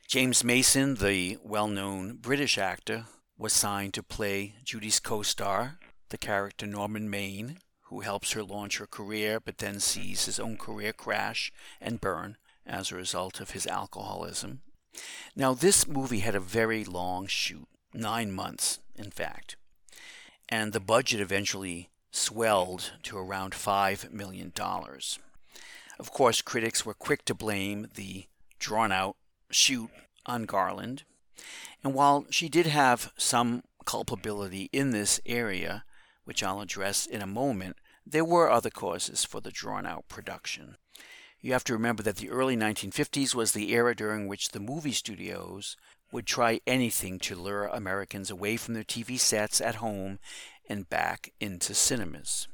James 0.09 0.43
Mason, 0.43 0.97
the 0.97 1.39
well 1.41 1.69
known 1.69 2.17
British 2.17 2.59
actor, 2.59 3.05
was 3.39 3.53
signed 3.53 3.95
to 3.95 4.03
play 4.03 4.57
Judy's 4.65 4.99
co 4.99 5.23
star, 5.23 5.79
the 6.09 6.19
character 6.19 6.67
Norman 6.67 7.09
Maine, 7.09 7.59
who 7.83 8.01
helps 8.01 8.33
her 8.33 8.43
launch 8.43 8.79
her 8.79 8.87
career 8.89 9.39
but 9.39 9.59
then 9.59 9.79
sees 9.79 10.27
his 10.27 10.41
own 10.41 10.57
career 10.57 10.93
crash 10.93 11.53
and 11.81 12.01
burn 12.01 12.39
as 12.67 12.91
a 12.91 12.97
result 12.97 13.39
of 13.39 13.53
his 13.53 13.69
alcoholism. 13.69 14.63
Now, 15.37 15.55
this 15.55 15.87
movie 15.87 16.27
had 16.27 16.35
a 16.35 16.41
very 16.41 16.83
long 16.85 17.29
shoot, 17.29 17.69
nine 17.95 18.33
months, 18.33 18.81
in 18.97 19.13
fact, 19.13 19.55
and 20.49 20.73
the 20.73 20.81
budget 20.81 21.21
eventually 21.21 21.91
swelled 22.11 22.93
to 23.03 23.19
around 23.19 23.53
$5 23.53 24.13
million. 24.13 24.53
Of 25.99 26.13
course, 26.13 26.43
critics 26.43 26.87
were 26.87 26.95
quick 26.95 27.25
to 27.27 27.35
blame 27.35 27.89
the 27.95 28.27
drawn 28.59 28.93
out 28.93 29.17
shoot 29.51 29.91
on 30.27 30.45
Garland, 30.45 31.05
and 31.83 31.95
while 31.95 32.27
she 32.31 32.49
did 32.49 32.67
have 32.67 33.13
some 33.17 33.63
culpability 33.85 34.69
in 34.73 34.91
this 34.91 35.21
area, 35.25 35.85
which 36.25 36.43
I'll 36.43 36.61
address 36.61 37.07
in 37.07 37.23
a 37.23 37.27
moment, 37.27 37.77
there 38.07 38.25
were 38.25 38.51
other 38.51 38.71
causes 38.71 39.25
for 39.25 39.41
the 39.41 39.51
drawn 39.51 39.87
out 39.87 40.09
production. 40.09 40.77
You 41.41 41.53
have 41.53 41.65
to 41.65 41.73
remember 41.73 42.03
that 42.03 42.17
the 42.17 42.31
early 42.31 42.57
1950s 42.57 43.35
was 43.35 43.53
the 43.53 43.73
era 43.73 43.95
during 43.95 44.27
which 44.27 44.51
the 44.51 44.61
movie 44.61 44.93
studios 44.93 45.77
would 46.11 46.27
try 46.27 46.61
anything 46.67 47.19
to 47.21 47.37
lure 47.37 47.67
Americans 47.67 48.31
away 48.31 48.57
from 48.57 48.75
their 48.75 48.85
TV 48.85 49.19
sets 49.19 49.61
at 49.61 49.77
home 49.77 50.19
and 50.69 50.89
back 50.91 51.33
into 51.41 51.75
cinemas. 51.75 52.49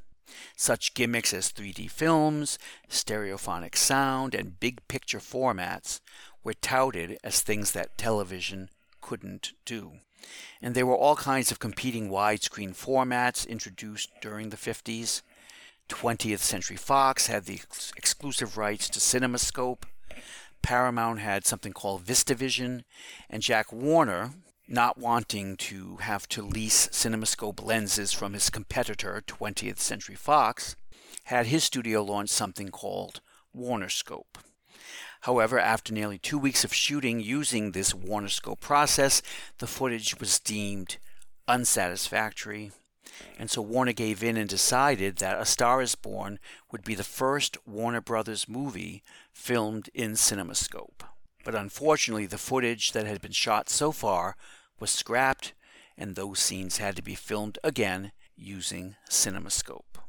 Such 0.55 0.93
gimmicks 0.93 1.33
as 1.33 1.51
3D 1.51 1.89
films, 1.89 2.59
stereophonic 2.89 3.75
sound, 3.75 4.35
and 4.35 4.59
big 4.59 4.87
picture 4.87 5.19
formats 5.19 5.99
were 6.43 6.53
touted 6.53 7.17
as 7.23 7.41
things 7.41 7.71
that 7.71 7.97
television 7.97 8.69
couldn't 9.01 9.53
do. 9.65 9.93
And 10.61 10.75
there 10.75 10.85
were 10.85 10.97
all 10.97 11.15
kinds 11.15 11.51
of 11.51 11.59
competing 11.59 12.09
widescreen 12.09 12.75
formats 12.75 13.47
introduced 13.47 14.09
during 14.21 14.49
the 14.49 14.57
50s. 14.57 15.21
20th 15.89 16.39
Century 16.39 16.77
Fox 16.77 17.27
had 17.27 17.45
the 17.45 17.55
ex- 17.55 17.93
exclusive 17.95 18.57
rights 18.57 18.89
to 18.89 18.99
CinemaScope. 18.99 19.83
Paramount 20.61 21.19
had 21.19 21.45
something 21.45 21.73
called 21.73 22.05
VistaVision, 22.05 22.83
and 23.29 23.43
Jack 23.43 23.71
Warner, 23.71 24.31
not 24.67 24.97
wanting 24.97 25.57
to 25.57 25.97
have 25.97 26.27
to 26.29 26.41
lease 26.41 26.87
CinemaScope 26.87 27.63
lenses 27.63 28.13
from 28.13 28.33
his 28.33 28.49
competitor, 28.49 29.23
20th 29.27 29.77
Century 29.77 30.15
Fox, 30.15 30.75
had 31.25 31.47
his 31.47 31.63
studio 31.63 32.03
launch 32.03 32.29
something 32.29 32.69
called 32.69 33.21
WarnerScope. 33.55 34.37
However, 35.21 35.59
after 35.59 35.93
nearly 35.93 36.17
two 36.17 36.37
weeks 36.37 36.63
of 36.63 36.73
shooting 36.73 37.19
using 37.19 37.71
this 37.71 37.93
WarnerScope 37.93 38.59
process, 38.59 39.21
the 39.57 39.67
footage 39.67 40.19
was 40.19 40.39
deemed 40.39 40.97
unsatisfactory, 41.47 42.71
and 43.37 43.49
so 43.49 43.61
Warner 43.61 43.93
gave 43.93 44.23
in 44.23 44.37
and 44.37 44.49
decided 44.49 45.17
that 45.17 45.39
A 45.39 45.45
Star 45.45 45.81
is 45.81 45.95
Born 45.95 46.39
would 46.71 46.83
be 46.83 46.95
the 46.95 47.03
first 47.03 47.57
Warner 47.65 48.01
Brothers 48.01 48.47
movie 48.47 49.03
filmed 49.31 49.89
in 49.93 50.13
CinemaScope. 50.13 51.01
But 51.43 51.55
unfortunately, 51.55 52.25
the 52.25 52.37
footage 52.37 52.91
that 52.93 53.05
had 53.05 53.21
been 53.21 53.31
shot 53.31 53.69
so 53.69 53.91
far 53.91 54.35
was 54.79 54.91
scrapped, 54.91 55.53
and 55.97 56.15
those 56.15 56.39
scenes 56.39 56.77
had 56.77 56.95
to 56.95 57.03
be 57.03 57.15
filmed 57.15 57.59
again 57.63 58.11
using 58.35 58.95
CinemaScope. 59.09 59.99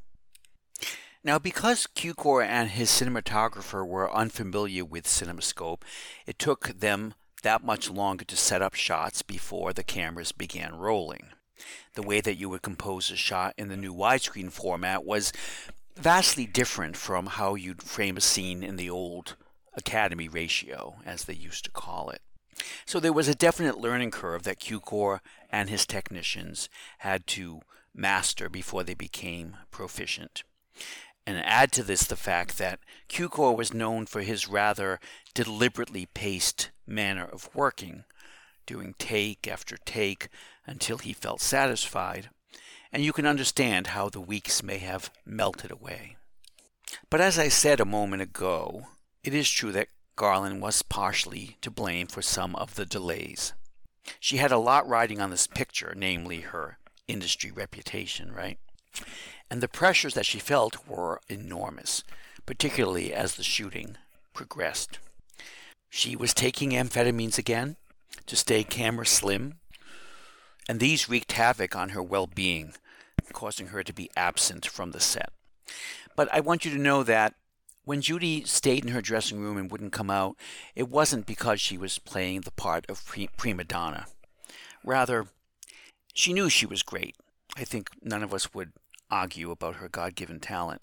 Now, 1.22 1.38
because 1.38 1.88
Cukor 1.88 2.46
and 2.46 2.70
his 2.70 2.88
cinematographer 2.88 3.86
were 3.86 4.14
unfamiliar 4.14 4.84
with 4.84 5.06
CinemaScope, 5.06 5.82
it 6.24 6.38
took 6.38 6.68
them 6.68 7.14
that 7.42 7.64
much 7.64 7.90
longer 7.90 8.24
to 8.24 8.36
set 8.36 8.62
up 8.62 8.74
shots 8.74 9.22
before 9.22 9.72
the 9.72 9.82
cameras 9.82 10.32
began 10.32 10.76
rolling. 10.76 11.28
The 11.94 12.02
way 12.02 12.20
that 12.20 12.36
you 12.36 12.48
would 12.48 12.62
compose 12.62 13.10
a 13.10 13.16
shot 13.16 13.54
in 13.56 13.68
the 13.68 13.76
new 13.76 13.94
widescreen 13.94 14.50
format 14.50 15.04
was 15.04 15.32
vastly 15.96 16.46
different 16.46 16.96
from 16.96 17.26
how 17.26 17.54
you'd 17.54 17.82
frame 17.82 18.16
a 18.16 18.20
scene 18.20 18.62
in 18.62 18.76
the 18.76 18.90
old 18.90 19.36
Academy 19.74 20.28
ratio, 20.28 20.96
as 21.04 21.24
they 21.24 21.34
used 21.34 21.64
to 21.64 21.70
call 21.70 22.10
it. 22.10 22.20
So 22.86 23.00
there 23.00 23.12
was 23.12 23.28
a 23.28 23.34
definite 23.34 23.78
learning 23.78 24.10
curve 24.10 24.44
that 24.44 24.60
Cukor 24.60 25.20
and 25.50 25.68
his 25.68 25.86
technicians 25.86 26.68
had 26.98 27.26
to 27.28 27.60
master 27.94 28.48
before 28.48 28.84
they 28.84 28.94
became 28.94 29.56
proficient. 29.70 30.42
And 31.26 31.38
add 31.38 31.72
to 31.72 31.82
this 31.82 32.04
the 32.04 32.16
fact 32.16 32.58
that 32.58 32.80
Cukor 33.08 33.56
was 33.56 33.74
known 33.74 34.06
for 34.06 34.22
his 34.22 34.48
rather 34.48 35.00
deliberately 35.34 36.06
paced 36.06 36.70
manner 36.86 37.24
of 37.24 37.50
working, 37.54 38.04
doing 38.64 38.94
take 38.98 39.48
after 39.48 39.76
take 39.84 40.28
until 40.66 40.98
he 40.98 41.12
felt 41.12 41.40
satisfied, 41.40 42.30
and 42.92 43.04
you 43.04 43.12
can 43.12 43.26
understand 43.26 43.88
how 43.88 44.08
the 44.08 44.20
weeks 44.20 44.62
may 44.62 44.78
have 44.78 45.10
melted 45.24 45.70
away. 45.70 46.16
But 47.10 47.20
as 47.20 47.38
I 47.38 47.48
said 47.48 47.80
a 47.80 47.84
moment 47.84 48.22
ago, 48.22 48.86
it 49.22 49.34
is 49.34 49.50
true 49.50 49.72
that 49.72 49.88
Garland 50.14 50.62
was 50.62 50.82
partially 50.82 51.56
to 51.60 51.70
blame 51.70 52.06
for 52.06 52.22
some 52.22 52.54
of 52.56 52.74
the 52.74 52.86
delays. 52.86 53.52
She 54.20 54.36
had 54.36 54.52
a 54.52 54.58
lot 54.58 54.88
riding 54.88 55.20
on 55.20 55.30
this 55.30 55.46
picture, 55.46 55.92
namely 55.96 56.40
her 56.40 56.78
industry 57.08 57.50
reputation, 57.50 58.32
right? 58.32 58.58
and 59.50 59.60
the 59.60 59.68
pressures 59.68 60.14
that 60.14 60.26
she 60.26 60.38
felt 60.38 60.86
were 60.86 61.20
enormous, 61.28 62.02
particularly 62.44 63.12
as 63.12 63.34
the 63.34 63.42
shooting 63.42 63.96
progressed. 64.34 64.98
She 65.88 66.16
was 66.16 66.34
taking 66.34 66.70
amphetamines 66.70 67.38
again 67.38 67.76
to 68.26 68.36
stay 68.36 68.64
camera 68.64 69.06
slim, 69.06 69.54
and 70.68 70.80
these 70.80 71.08
wreaked 71.08 71.32
havoc 71.32 71.76
on 71.76 71.90
her 71.90 72.02
well 72.02 72.26
being, 72.26 72.74
causing 73.32 73.68
her 73.68 73.82
to 73.82 73.92
be 73.92 74.10
absent 74.16 74.66
from 74.66 74.90
the 74.90 75.00
set. 75.00 75.32
But 76.14 76.28
I 76.32 76.40
want 76.40 76.64
you 76.64 76.70
to 76.70 76.78
know 76.78 77.02
that 77.02 77.34
when 77.84 78.00
Judy 78.00 78.42
stayed 78.44 78.84
in 78.84 78.92
her 78.92 79.00
dressing 79.00 79.38
room 79.38 79.56
and 79.56 79.70
wouldn't 79.70 79.92
come 79.92 80.10
out, 80.10 80.36
it 80.74 80.88
wasn't 80.88 81.26
because 81.26 81.60
she 81.60 81.78
was 81.78 82.00
playing 82.00 82.40
the 82.40 82.50
part 82.50 82.84
of 82.88 83.04
prima 83.36 83.64
donna. 83.64 84.06
Rather, 84.84 85.26
she 86.12 86.32
knew 86.32 86.48
she 86.48 86.66
was 86.66 86.82
great. 86.82 87.16
I 87.56 87.64
think 87.64 87.90
none 88.02 88.22
of 88.22 88.34
us 88.34 88.52
would 88.52 88.72
argue 89.10 89.50
about 89.50 89.76
her 89.76 89.88
God 89.88 90.14
given 90.14 90.40
talent. 90.40 90.82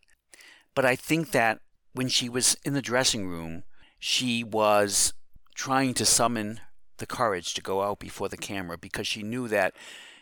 But 0.75 0.85
I 0.85 0.95
think 0.95 1.31
that 1.31 1.59
when 1.93 2.07
she 2.07 2.29
was 2.29 2.55
in 2.63 2.73
the 2.73 2.81
dressing 2.81 3.27
room, 3.27 3.63
she 3.99 4.43
was 4.43 5.13
trying 5.55 5.93
to 5.95 6.05
summon 6.05 6.61
the 7.03 7.15
courage 7.15 7.53
to 7.53 7.61
go 7.61 7.81
out 7.81 7.99
before 7.99 8.29
the 8.29 8.37
camera 8.37 8.77
because 8.77 9.05
she 9.05 9.23
knew 9.23 9.49
that 9.49 9.73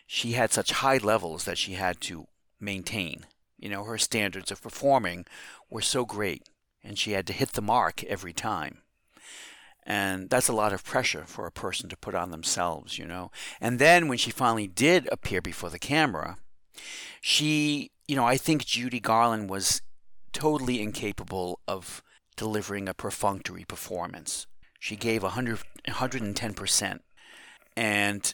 she 0.07 0.31
had 0.31 0.51
such 0.51 0.71
high 0.71 0.97
levels 0.97 1.43
that 1.43 1.59
she 1.59 1.73
had 1.73 2.01
to 2.01 2.25
maintain. 2.59 3.27
You 3.59 3.69
know, 3.69 3.83
her 3.83 3.99
standards 3.99 4.49
of 4.49 4.63
performing 4.63 5.25
were 5.69 5.83
so 5.83 6.05
great 6.05 6.49
and 6.83 6.97
she 6.97 7.11
had 7.11 7.27
to 7.27 7.33
hit 7.33 7.51
the 7.51 7.61
mark 7.61 8.03
every 8.05 8.33
time. 8.33 8.79
And 9.83 10.27
that's 10.27 10.47
a 10.47 10.53
lot 10.53 10.73
of 10.73 10.83
pressure 10.83 11.25
for 11.27 11.45
a 11.45 11.51
person 11.51 11.87
to 11.89 11.97
put 11.97 12.15
on 12.15 12.31
themselves, 12.31 12.97
you 12.97 13.05
know. 13.05 13.29
And 13.59 13.77
then 13.77 14.07
when 14.07 14.17
she 14.17 14.31
finally 14.31 14.67
did 14.67 15.07
appear 15.11 15.39
before 15.39 15.69
the 15.69 15.77
camera, 15.77 16.39
she, 17.21 17.91
you 18.07 18.15
know, 18.15 18.25
I 18.25 18.37
think 18.37 18.65
Judy 18.65 18.99
Garland 18.99 19.51
was 19.51 19.83
totally 20.33 20.81
incapable 20.81 21.59
of 21.67 22.01
delivering 22.35 22.89
a 22.89 22.95
perfunctory 22.95 23.65
performance. 23.65 24.47
She 24.81 24.95
gave 24.95 25.21
100, 25.21 25.59
110%. 25.87 26.99
And 27.75 28.33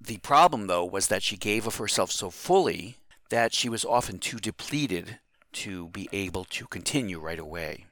the 0.00 0.18
problem, 0.18 0.66
though, 0.66 0.84
was 0.84 1.08
that 1.08 1.22
she 1.22 1.36
gave 1.36 1.66
of 1.66 1.76
herself 1.76 2.10
so 2.10 2.30
fully 2.30 2.96
that 3.30 3.54
she 3.54 3.68
was 3.68 3.84
often 3.84 4.18
too 4.18 4.38
depleted 4.38 5.18
to 5.52 5.88
be 5.88 6.08
able 6.12 6.44
to 6.44 6.66
continue 6.66 7.18
right 7.18 7.38
away. 7.38 7.86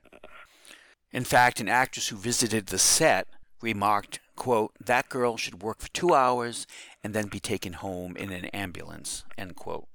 In 1.13 1.25
fact, 1.25 1.61
an 1.61 1.69
actress 1.69 2.09
who 2.09 2.17
visited 2.17 2.67
the 2.67 2.79
set 2.79 3.27
remarked, 3.61 4.21
quote, 4.37 4.73
that 4.81 5.09
girl 5.09 5.37
should 5.37 5.63
work 5.63 5.81
for 5.81 5.89
two 5.89 6.15
hours 6.15 6.67
and 7.03 7.15
then 7.15 7.29
be 7.29 7.41
taken 7.41 7.75
home 7.75 8.17
in 8.17 8.31
an 8.31 8.47
ambulance, 8.47 9.25
end 9.37 9.57
quote. 9.57 9.87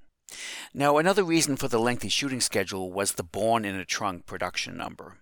Now, 0.73 0.97
another 0.97 1.23
reason 1.23 1.55
for 1.55 1.67
the 1.67 1.79
lengthy 1.79 2.09
shooting 2.09 2.41
schedule 2.41 2.91
was 2.91 3.13
the 3.13 3.23
Born 3.23 3.65
in 3.65 3.75
a 3.75 3.85
Trunk 3.85 4.25
production 4.25 4.75
number. 4.75 5.17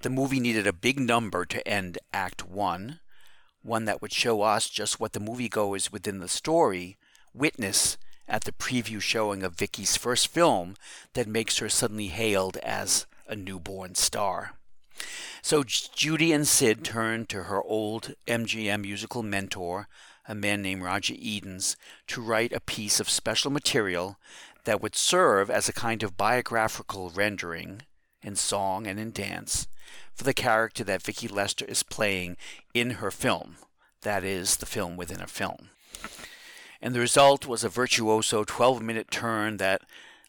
The 0.00 0.10
movie 0.10 0.40
needed 0.40 0.66
a 0.66 0.72
big 0.72 0.98
number 0.98 1.44
to 1.44 1.66
end 1.66 1.98
Act 2.12 2.48
1, 2.48 3.00
one 3.62 3.84
that 3.84 4.00
would 4.00 4.12
show 4.12 4.42
us 4.42 4.68
just 4.68 5.00
what 5.00 5.12
the 5.12 5.20
moviegoers 5.20 5.92
within 5.92 6.18
the 6.18 6.28
story 6.28 6.96
witness 7.34 7.96
at 8.28 8.44
the 8.44 8.52
preview 8.52 9.00
showing 9.00 9.42
of 9.42 9.56
Vicki's 9.56 9.96
first 9.96 10.28
film 10.28 10.74
that 11.14 11.26
makes 11.26 11.58
her 11.58 11.68
suddenly 11.68 12.08
hailed 12.08 12.56
as 12.58 13.06
a 13.26 13.34
newborn 13.34 13.94
star. 13.94 14.54
So 15.42 15.62
Judy 15.64 16.32
and 16.32 16.46
Sid 16.46 16.84
turned 16.84 17.28
to 17.30 17.44
her 17.44 17.62
old 17.62 18.14
MGM 18.26 18.82
musical 18.82 19.22
mentor, 19.22 19.88
a 20.26 20.34
man 20.34 20.60
named 20.62 20.82
Roger 20.82 21.14
Edens, 21.16 21.76
to 22.08 22.20
write 22.20 22.52
a 22.52 22.60
piece 22.60 23.00
of 23.00 23.08
special 23.08 23.50
material 23.50 24.18
that 24.64 24.82
would 24.82 24.96
serve 24.96 25.50
as 25.50 25.68
a 25.68 25.72
kind 25.72 26.02
of 26.02 26.16
biographical 26.16 27.10
rendering 27.10 27.82
in 28.22 28.36
song 28.36 28.86
and 28.86 28.98
in 28.98 29.12
dance 29.12 29.68
for 30.18 30.24
the 30.24 30.34
character 30.34 30.82
that 30.82 31.00
Vicki 31.00 31.28
Lester 31.28 31.64
is 31.64 31.84
playing 31.84 32.36
in 32.74 32.90
her 32.90 33.12
film. 33.12 33.56
That 34.02 34.24
is, 34.24 34.56
the 34.56 34.66
film 34.66 34.96
within 34.96 35.20
a 35.20 35.28
film. 35.28 35.70
And 36.82 36.92
the 36.92 37.00
result 37.00 37.46
was 37.46 37.62
a 37.62 37.68
virtuoso 37.68 38.42
12 38.42 38.82
minute 38.82 39.12
turn 39.12 39.58
that 39.58 39.82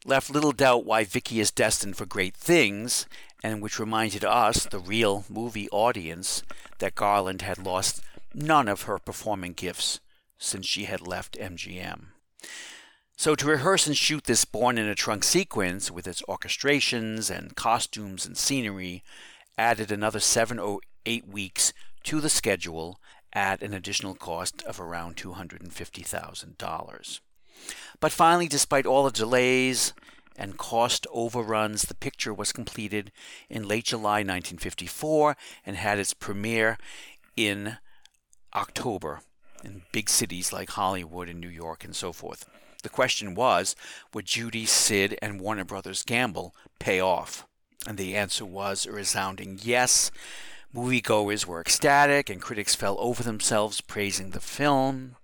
left 0.05 0.29
little 0.29 0.51
doubt 0.51 0.85
why 0.85 1.03
Vicki 1.03 1.39
is 1.39 1.49
destined 1.49 1.97
for 1.97 2.05
great 2.05 2.37
things, 2.37 3.07
and 3.43 3.63
which 3.63 3.79
reminded 3.79 4.23
us, 4.23 4.65
the 4.65 4.79
real 4.79 5.25
movie 5.27 5.69
audience, 5.71 6.43
that 6.77 6.93
Garland 6.93 7.41
had 7.41 7.57
lost 7.57 8.01
none 8.31 8.67
of 8.67 8.83
her 8.83 8.99
performing 8.99 9.53
gifts 9.53 9.99
since 10.37 10.67
she 10.67 10.83
had 10.83 11.01
left 11.01 11.37
MGM. 11.37 12.09
So, 13.17 13.35
to 13.35 13.47
rehearse 13.47 13.87
and 13.87 13.97
shoot 13.97 14.25
this 14.25 14.45
Born 14.45 14.77
in 14.77 14.87
a 14.87 14.95
Trunk 14.95 15.23
sequence 15.23 15.91
with 15.91 16.07
its 16.07 16.21
orchestrations 16.29 17.35
and 17.35 17.55
costumes 17.55 18.25
and 18.25 18.37
scenery 18.37 19.03
added 19.59 19.91
another 19.91 20.21
seven 20.21 20.57
or 20.57 20.79
eight 21.05 21.27
weeks 21.27 21.73
to 22.03 22.21
the 22.21 22.29
schedule 22.29 22.97
at 23.33 23.61
an 23.61 23.73
additional 23.73 24.15
cost 24.15 24.63
of 24.63 24.79
around 24.79 25.17
$250,000. 25.17 27.19
But 27.99 28.13
finally, 28.13 28.47
despite 28.47 28.85
all 28.85 29.03
the 29.03 29.11
delays 29.11 29.93
and 30.37 30.57
cost 30.57 31.05
overruns, 31.11 31.83
the 31.83 31.93
picture 31.93 32.33
was 32.33 32.53
completed 32.53 33.11
in 33.49 33.67
late 33.67 33.83
July 33.83 34.19
1954 34.19 35.35
and 35.65 35.75
had 35.75 35.99
its 35.99 36.13
premiere 36.13 36.77
in 37.35 37.77
October 38.55 39.19
in 39.61 39.81
big 39.91 40.09
cities 40.09 40.53
like 40.53 40.69
Hollywood 40.69 41.27
and 41.27 41.41
New 41.41 41.49
York 41.49 41.83
and 41.83 41.93
so 41.93 42.13
forth. 42.13 42.49
The 42.81 42.89
question 42.89 43.35
was 43.35 43.75
would 44.13 44.25
Judy, 44.25 44.65
Sid, 44.65 45.17
and 45.21 45.41
Warner 45.41 45.65
Brothers 45.65 46.03
gamble 46.03 46.55
pay 46.79 47.01
off? 47.01 47.45
And 47.87 47.97
the 47.97 48.15
answer 48.15 48.45
was 48.45 48.85
a 48.85 48.91
resounding 48.91 49.59
yes. 49.61 50.11
Moviegoers 50.75 51.45
were 51.45 51.61
ecstatic, 51.61 52.29
and 52.29 52.41
critics 52.41 52.75
fell 52.75 52.97
over 52.99 53.23
themselves 53.23 53.81
praising 53.81 54.31
the 54.31 54.39
film. 54.39 55.15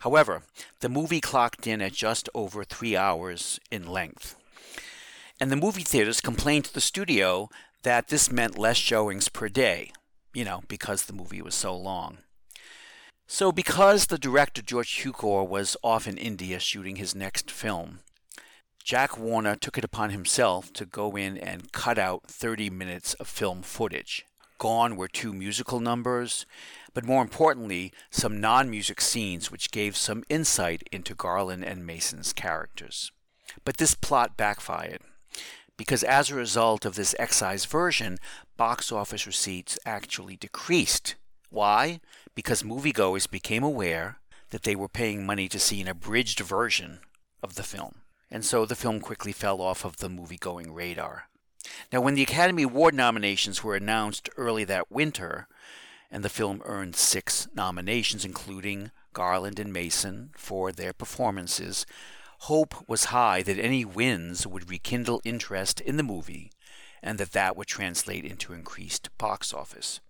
However, 0.00 0.42
the 0.80 0.88
movie 0.88 1.20
clocked 1.20 1.66
in 1.66 1.82
at 1.82 1.92
just 1.92 2.28
over 2.34 2.64
three 2.64 2.96
hours 2.96 3.60
in 3.70 3.86
length. 3.86 4.36
And 5.40 5.50
the 5.50 5.56
movie 5.56 5.82
theaters 5.82 6.20
complained 6.20 6.66
to 6.66 6.74
the 6.74 6.80
studio 6.80 7.50
that 7.82 8.08
this 8.08 8.32
meant 8.32 8.58
less 8.58 8.76
showings 8.76 9.28
per 9.28 9.48
day, 9.48 9.92
you 10.32 10.44
know, 10.44 10.62
because 10.68 11.04
the 11.04 11.12
movie 11.12 11.42
was 11.42 11.54
so 11.54 11.76
long. 11.76 12.18
So, 13.26 13.52
because 13.52 14.06
the 14.06 14.18
director 14.18 14.62
George 14.62 15.02
Cukor 15.02 15.46
was 15.46 15.76
off 15.82 16.08
in 16.08 16.16
India 16.16 16.58
shooting 16.58 16.96
his 16.96 17.14
next 17.14 17.50
film, 17.50 18.00
Jack 18.88 19.18
Warner 19.18 19.54
took 19.54 19.76
it 19.76 19.84
upon 19.84 20.08
himself 20.08 20.72
to 20.72 20.86
go 20.86 21.14
in 21.14 21.36
and 21.36 21.70
cut 21.72 21.98
out 21.98 22.22
30 22.26 22.70
minutes 22.70 23.12
of 23.12 23.28
film 23.28 23.60
footage. 23.60 24.24
Gone 24.56 24.96
were 24.96 25.08
two 25.08 25.34
musical 25.34 25.78
numbers, 25.78 26.46
but 26.94 27.04
more 27.04 27.20
importantly, 27.20 27.92
some 28.10 28.40
non 28.40 28.70
music 28.70 29.02
scenes 29.02 29.50
which 29.50 29.70
gave 29.72 29.94
some 29.94 30.24
insight 30.30 30.84
into 30.90 31.14
Garland 31.14 31.66
and 31.66 31.84
Mason's 31.84 32.32
characters. 32.32 33.12
But 33.62 33.76
this 33.76 33.94
plot 33.94 34.38
backfired, 34.38 35.02
because 35.76 36.02
as 36.02 36.30
a 36.30 36.34
result 36.34 36.86
of 36.86 36.94
this 36.94 37.14
excise 37.18 37.66
version, 37.66 38.16
box 38.56 38.90
office 38.90 39.26
receipts 39.26 39.78
actually 39.84 40.36
decreased. 40.36 41.14
Why? 41.50 42.00
Because 42.34 42.62
moviegoers 42.62 43.30
became 43.30 43.62
aware 43.62 44.16
that 44.48 44.62
they 44.62 44.74
were 44.74 44.88
paying 44.88 45.26
money 45.26 45.46
to 45.50 45.58
see 45.58 45.82
an 45.82 45.88
abridged 45.88 46.40
version 46.40 47.00
of 47.42 47.56
the 47.56 47.62
film 47.62 47.96
and 48.30 48.44
so 48.44 48.64
the 48.64 48.76
film 48.76 49.00
quickly 49.00 49.32
fell 49.32 49.60
off 49.60 49.84
of 49.84 49.98
the 49.98 50.08
movie 50.08 50.36
going 50.36 50.72
radar. 50.72 51.28
Now, 51.92 52.00
when 52.00 52.14
the 52.14 52.22
Academy 52.22 52.62
Award 52.62 52.94
nominations 52.94 53.62
were 53.62 53.76
announced 53.76 54.28
early 54.36 54.64
that 54.64 54.90
winter, 54.90 55.48
and 56.10 56.24
the 56.24 56.28
film 56.28 56.62
earned 56.64 56.96
six 56.96 57.48
nominations, 57.54 58.24
including 58.24 58.90
Garland 59.12 59.58
and 59.58 59.72
Mason, 59.72 60.30
for 60.36 60.72
their 60.72 60.92
performances, 60.92 61.84
hope 62.42 62.88
was 62.88 63.06
high 63.06 63.42
that 63.42 63.58
any 63.58 63.84
wins 63.84 64.46
would 64.46 64.70
rekindle 64.70 65.20
interest 65.24 65.80
in 65.80 65.96
the 65.96 66.02
movie 66.02 66.52
and 67.02 67.18
that 67.18 67.32
that 67.32 67.56
would 67.56 67.66
translate 67.66 68.24
into 68.24 68.52
increased 68.52 69.08
box 69.18 69.52
office. 69.52 70.00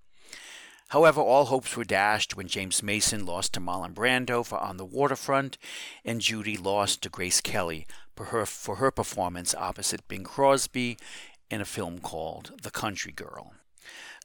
However, 0.88 1.20
all 1.20 1.46
hopes 1.46 1.76
were 1.76 1.84
dashed 1.84 2.34
when 2.34 2.48
James 2.48 2.82
Mason 2.82 3.26
lost 3.26 3.52
to 3.52 3.60
Marlon 3.60 3.92
Brando 3.92 4.44
for 4.44 4.58
On 4.58 4.78
the 4.78 4.86
Waterfront 4.86 5.58
and 6.02 6.20
Judy 6.20 6.56
lost 6.56 7.02
to 7.02 7.10
Grace 7.10 7.42
Kelly 7.42 7.86
for 8.18 8.24
her, 8.26 8.44
for 8.44 8.76
her 8.76 8.90
performance 8.90 9.54
opposite 9.54 10.08
Bing 10.08 10.24
Crosby 10.24 10.98
in 11.50 11.60
a 11.60 11.64
film 11.64 12.00
called 12.00 12.52
The 12.62 12.70
Country 12.72 13.12
Girl. 13.12 13.52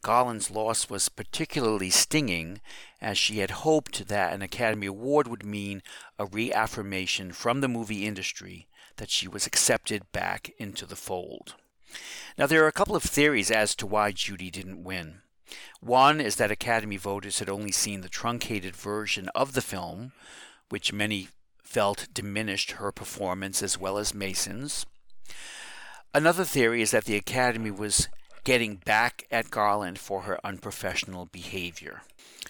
Garland's 0.01 0.49
loss 0.49 0.89
was 0.89 1.09
particularly 1.09 1.91
stinging 1.91 2.59
as 2.99 3.19
she 3.19 3.37
had 3.37 3.51
hoped 3.51 4.07
that 4.07 4.33
an 4.33 4.41
Academy 4.41 4.87
Award 4.87 5.27
would 5.27 5.45
mean 5.45 5.83
a 6.17 6.25
reaffirmation 6.25 7.33
from 7.33 7.61
the 7.61 7.67
movie 7.67 8.07
industry 8.07 8.67
that 8.97 9.11
she 9.11 9.27
was 9.27 9.45
accepted 9.45 10.11
back 10.11 10.51
into 10.57 10.87
the 10.87 10.95
fold. 10.95 11.53
Now, 12.35 12.47
there 12.47 12.63
are 12.63 12.67
a 12.67 12.71
couple 12.71 12.95
of 12.95 13.03
theories 13.03 13.51
as 13.51 13.75
to 13.75 13.85
why 13.85 14.11
Judy 14.11 14.49
didn't 14.49 14.83
win. 14.83 15.21
One 15.81 16.19
is 16.19 16.37
that 16.37 16.49
Academy 16.49 16.97
voters 16.97 17.37
had 17.37 17.47
only 17.47 17.71
seen 17.71 18.01
the 18.01 18.09
truncated 18.09 18.75
version 18.75 19.29
of 19.35 19.53
the 19.53 19.61
film, 19.61 20.13
which 20.69 20.91
many 20.91 21.27
felt 21.73 22.07
diminished 22.13 22.73
her 22.73 22.91
performance 22.91 23.63
as 23.63 23.79
well 23.79 23.97
as 23.97 24.13
Mason's. 24.13 24.85
Another 26.13 26.45
theory 26.45 26.83
is 26.83 26.91
that 26.91 27.05
the 27.05 27.15
Academy 27.15 27.71
was 27.71 28.07
getting 28.43 28.75
back 28.75 29.25
at 29.31 29.49
Garland 29.49 29.97
for 29.97 30.21
her 30.21 30.37
unprofessional 30.45 31.25
behavior. 31.25 32.03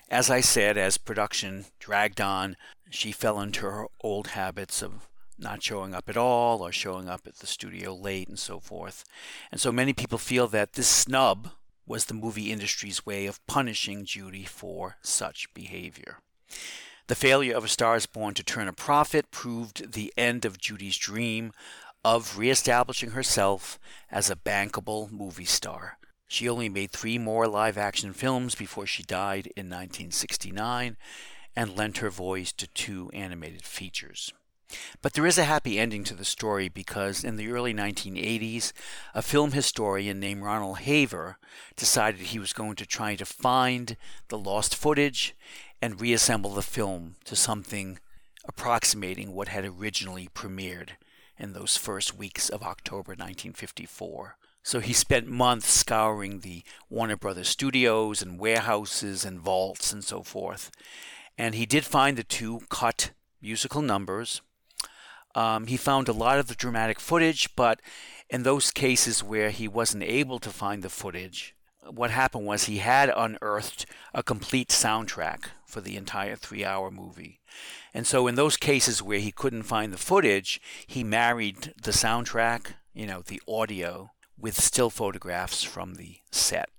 As 0.09 0.29
I 0.29 0.41
said, 0.41 0.77
as 0.77 0.97
production 0.97 1.65
dragged 1.79 2.19
on, 2.19 2.57
she 2.89 3.13
fell 3.13 3.39
into 3.39 3.62
her 3.62 3.88
old 4.01 4.27
habits 4.27 4.81
of 4.81 5.07
not 5.39 5.63
showing 5.63 5.95
up 5.95 6.09
at 6.09 6.17
all 6.17 6.62
or 6.62 6.73
showing 6.73 7.07
up 7.07 7.21
at 7.25 7.38
the 7.38 7.47
studio 7.47 7.95
late 7.95 8.27
and 8.27 8.38
so 8.38 8.59
forth. 8.59 9.05
And 9.51 9.62
so 9.62 9.71
many 9.71 9.93
people 9.93 10.17
feel 10.17 10.47
that 10.49 10.73
this 10.73 10.88
snub 10.89 11.51
was 11.88 12.05
the 12.05 12.13
movie 12.13 12.51
industry's 12.51 13.05
way 13.05 13.25
of 13.25 13.45
punishing 13.47 14.03
Judy 14.03 14.43
for 14.43 14.97
such 15.01 15.53
behavior. 15.53 16.17
The 17.07 17.15
failure 17.15 17.55
of 17.57 17.65
A 17.65 17.67
Star 17.67 17.97
is 17.97 18.05
Born 18.05 18.33
to 18.35 18.43
turn 18.43 18.69
a 18.69 18.73
profit 18.73 19.29
proved 19.29 19.91
the 19.91 20.13
end 20.15 20.45
of 20.45 20.57
Judy's 20.57 20.95
dream 20.95 21.51
of 22.05 22.37
reestablishing 22.37 23.11
herself 23.11 23.77
as 24.09 24.29
a 24.29 24.37
bankable 24.37 25.11
movie 25.11 25.43
star. 25.43 25.97
She 26.29 26.47
only 26.47 26.69
made 26.69 26.91
three 26.91 27.17
more 27.17 27.45
live 27.45 27.77
action 27.77 28.13
films 28.13 28.55
before 28.55 28.85
she 28.85 29.03
died 29.03 29.47
in 29.47 29.65
1969 29.65 30.95
and 31.57 31.75
lent 31.75 31.97
her 31.97 32.09
voice 32.09 32.53
to 32.53 32.67
two 32.67 33.09
animated 33.13 33.63
features. 33.63 34.31
But 35.01 35.13
there 35.13 35.27
is 35.27 35.37
a 35.37 35.43
happy 35.43 35.77
ending 35.77 36.03
to 36.05 36.15
the 36.15 36.25
story 36.25 36.69
because 36.69 37.23
in 37.23 37.35
the 37.35 37.51
early 37.51 37.73
1980s, 37.73 38.71
a 39.13 39.21
film 39.21 39.51
historian 39.51 40.19
named 40.19 40.41
Ronald 40.41 40.79
Haver 40.79 41.37
decided 41.75 42.21
he 42.21 42.39
was 42.39 42.53
going 42.53 42.75
to 42.77 42.85
try 42.85 43.15
to 43.15 43.25
find 43.25 43.97
the 44.29 44.37
lost 44.37 44.75
footage 44.75 45.35
and 45.83 45.99
reassemble 45.99 46.51
the 46.51 46.61
film 46.61 47.17
to 47.25 47.35
something 47.35 47.99
approximating 48.45 49.33
what 49.33 49.49
had 49.49 49.65
originally 49.65 50.29
premiered 50.33 50.91
in 51.37 51.51
those 51.51 51.75
first 51.75 52.17
weeks 52.17 52.47
of 52.47 52.63
October 52.63 53.11
1954. 53.11 54.37
So 54.63 54.79
he 54.79 54.93
spent 54.93 55.27
months 55.27 55.67
scouring 55.67 56.39
the 56.39 56.63
Warner 56.89 57.17
Brothers 57.17 57.49
studios 57.49 58.21
and 58.21 58.39
warehouses 58.39 59.25
and 59.25 59.41
vaults 59.41 59.91
and 59.91 60.05
so 60.05 60.23
forth. 60.23 60.71
And 61.37 61.53
he 61.53 61.65
did 61.65 61.83
find 61.83 62.17
the 62.17 62.23
two 62.23 62.61
cut 62.69 63.11
musical 63.41 63.81
numbers. 63.81 64.41
Um, 65.35 65.67
he 65.67 65.75
found 65.75 66.07
a 66.07 66.13
lot 66.13 66.39
of 66.39 66.47
the 66.47 66.55
dramatic 66.55 67.01
footage, 67.01 67.53
but 67.57 67.81
in 68.29 68.43
those 68.43 68.71
cases 68.71 69.21
where 69.21 69.49
he 69.49 69.67
wasn't 69.67 70.03
able 70.03 70.39
to 70.39 70.49
find 70.49 70.81
the 70.81 70.89
footage, 70.89 71.53
what 71.89 72.11
happened 72.11 72.45
was 72.45 72.65
he 72.65 72.77
had 72.77 73.11
unearthed 73.15 73.85
a 74.13 74.23
complete 74.23 74.69
soundtrack 74.69 75.45
for 75.65 75.81
the 75.81 75.95
entire 75.95 76.35
three 76.35 76.63
hour 76.63 76.91
movie. 76.91 77.39
And 77.93 78.07
so, 78.07 78.27
in 78.27 78.35
those 78.35 78.57
cases 78.57 79.01
where 79.01 79.19
he 79.19 79.31
couldn't 79.31 79.63
find 79.63 79.93
the 79.93 79.97
footage, 79.97 80.59
he 80.87 81.03
married 81.03 81.73
the 81.81 81.91
soundtrack, 81.91 82.73
you 82.93 83.05
know, 83.05 83.21
the 83.21 83.41
audio, 83.47 84.11
with 84.37 84.59
still 84.59 84.89
photographs 84.89 85.63
from 85.63 85.95
the 85.95 86.17
set. 86.31 86.69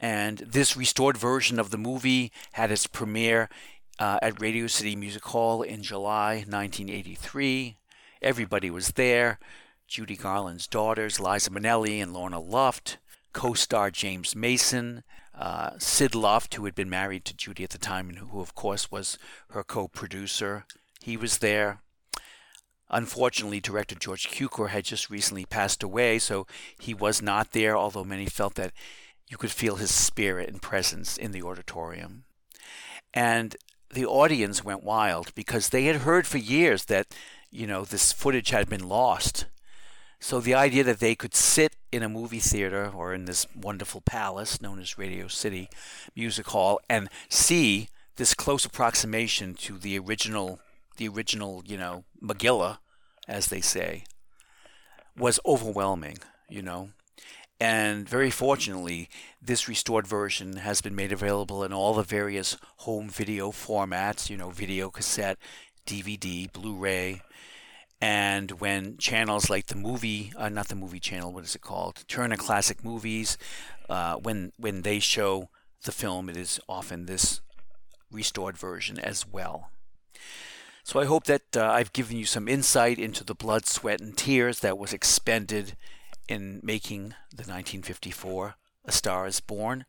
And 0.00 0.38
this 0.38 0.76
restored 0.76 1.16
version 1.16 1.60
of 1.60 1.70
the 1.70 1.78
movie 1.78 2.32
had 2.52 2.72
its 2.72 2.88
premiere 2.88 3.48
uh, 3.98 4.18
at 4.20 4.40
Radio 4.40 4.66
City 4.66 4.96
Music 4.96 5.24
Hall 5.26 5.62
in 5.62 5.82
July 5.82 6.44
1983. 6.48 7.76
Everybody 8.20 8.70
was 8.70 8.88
there. 8.92 9.38
Judy 9.86 10.16
Garland's 10.16 10.66
daughters, 10.66 11.20
Liza 11.20 11.50
Minnelli 11.50 12.02
and 12.02 12.12
Lorna 12.12 12.40
Luft, 12.40 12.98
co 13.32 13.54
star 13.54 13.90
James 13.90 14.34
Mason, 14.36 15.02
uh, 15.34 15.70
Sid 15.78 16.14
Luft, 16.14 16.54
who 16.54 16.64
had 16.64 16.74
been 16.74 16.90
married 16.90 17.24
to 17.26 17.36
Judy 17.36 17.64
at 17.64 17.70
the 17.70 17.78
time 17.78 18.08
and 18.08 18.18
who, 18.18 18.40
of 18.40 18.54
course, 18.54 18.90
was 18.90 19.18
her 19.50 19.64
co 19.64 19.88
producer. 19.88 20.64
He 21.00 21.16
was 21.16 21.38
there. 21.38 21.80
Unfortunately, 22.90 23.58
director 23.58 23.94
George 23.94 24.30
Cukor 24.30 24.68
had 24.68 24.84
just 24.84 25.08
recently 25.08 25.46
passed 25.46 25.82
away, 25.82 26.18
so 26.18 26.46
he 26.78 26.92
was 26.92 27.22
not 27.22 27.52
there, 27.52 27.74
although 27.74 28.04
many 28.04 28.26
felt 28.26 28.54
that 28.56 28.72
you 29.28 29.38
could 29.38 29.50
feel 29.50 29.76
his 29.76 29.92
spirit 29.92 30.50
and 30.50 30.60
presence 30.60 31.16
in 31.16 31.32
the 31.32 31.42
auditorium. 31.42 32.24
And 33.14 33.56
the 33.90 34.04
audience 34.04 34.62
went 34.62 34.84
wild 34.84 35.34
because 35.34 35.70
they 35.70 35.84
had 35.84 35.96
heard 35.96 36.26
for 36.26 36.36
years 36.36 36.84
that, 36.86 37.06
you 37.50 37.66
know, 37.66 37.84
this 37.84 38.12
footage 38.12 38.50
had 38.50 38.68
been 38.68 38.86
lost. 38.86 39.46
So 40.20 40.40
the 40.40 40.54
idea 40.54 40.84
that 40.84 41.00
they 41.00 41.14
could 41.14 41.34
sit 41.34 41.74
in 41.92 42.02
a 42.02 42.08
movie 42.08 42.40
theater 42.40 42.90
or 42.92 43.12
in 43.12 43.26
this 43.26 43.46
wonderful 43.54 44.00
palace 44.00 44.60
known 44.60 44.80
as 44.80 44.98
Radio 44.98 45.28
City 45.28 45.68
Music 46.16 46.46
Hall 46.48 46.80
and 46.88 47.08
see 47.28 47.88
this 48.16 48.34
close 48.34 48.64
approximation 48.64 49.54
to 49.54 49.78
the 49.78 49.98
original 49.98 50.58
the 50.96 51.08
original, 51.08 51.62
you 51.66 51.76
know, 51.76 52.04
Megillah, 52.22 52.78
as 53.26 53.46
they 53.48 53.60
say, 53.60 54.04
was 55.16 55.40
overwhelming, 55.46 56.18
you 56.48 56.62
know. 56.62 56.90
And 57.58 58.08
very 58.08 58.30
fortunately, 58.30 59.08
this 59.40 59.68
restored 59.68 60.06
version 60.06 60.56
has 60.56 60.80
been 60.80 60.96
made 60.96 61.12
available 61.12 61.62
in 61.62 61.72
all 61.72 61.94
the 61.94 62.02
various 62.02 62.56
home 62.78 63.08
video 63.08 63.52
formats, 63.52 64.28
you 64.28 64.36
know, 64.36 64.50
video 64.50 64.90
cassette, 64.90 65.38
DVD, 65.86 66.52
Blu 66.52 66.74
ray, 66.74 67.22
and 68.02 68.50
when 68.60 68.96
channels 68.98 69.48
like 69.48 69.68
the 69.68 69.76
movie, 69.76 70.32
uh, 70.36 70.48
not 70.48 70.66
the 70.66 70.74
movie 70.74 70.98
channel, 70.98 71.32
what 71.32 71.44
is 71.44 71.54
it 71.54 71.60
called? 71.60 72.02
Turner 72.08 72.36
Classic 72.36 72.84
Movies, 72.84 73.38
uh, 73.88 74.16
when 74.16 74.52
when 74.56 74.82
they 74.82 74.98
show 74.98 75.50
the 75.84 75.92
film, 75.92 76.28
it 76.28 76.36
is 76.36 76.58
often 76.68 77.06
this 77.06 77.40
restored 78.10 78.58
version 78.58 78.98
as 78.98 79.24
well. 79.24 79.70
So 80.82 80.98
I 80.98 81.04
hope 81.04 81.24
that 81.26 81.56
uh, 81.56 81.64
I've 81.64 81.92
given 81.92 82.16
you 82.16 82.24
some 82.24 82.48
insight 82.48 82.98
into 82.98 83.22
the 83.22 83.36
blood, 83.36 83.66
sweat, 83.66 84.00
and 84.00 84.18
tears 84.18 84.58
that 84.60 84.78
was 84.78 84.92
expended 84.92 85.76
in 86.28 86.58
making 86.60 87.14
the 87.30 87.46
1954 87.46 88.56
A 88.84 88.90
Star 88.90 89.28
Is 89.28 89.38
Born, 89.38 89.84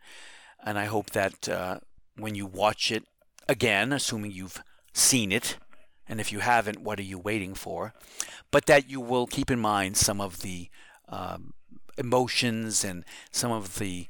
and 0.64 0.78
I 0.78 0.86
hope 0.86 1.10
that 1.12 1.50
uh, 1.50 1.80
when 2.16 2.36
you 2.36 2.46
watch 2.46 2.92
it 2.92 3.06
again, 3.50 3.92
assuming 3.92 4.30
you've 4.30 4.62
seen 4.94 5.32
it 5.32 5.58
and 6.08 6.20
if 6.20 6.32
you 6.32 6.40
haven't, 6.40 6.82
what 6.82 7.00
are 7.00 7.04
you 7.04 7.18
waiting 7.18 7.54
for? 7.54 7.94
But 8.52 8.66
that 8.66 8.90
you 8.90 9.00
will 9.00 9.28
keep 9.28 9.50
in 9.50 9.60
mind 9.60 9.98
some 9.98 10.20
of 10.20 10.42
the 10.42 10.70
um, 11.10 11.54
emotions 11.98 12.84
and 12.84 13.06
some 13.32 13.52
of 13.52 13.80
the 13.80 14.08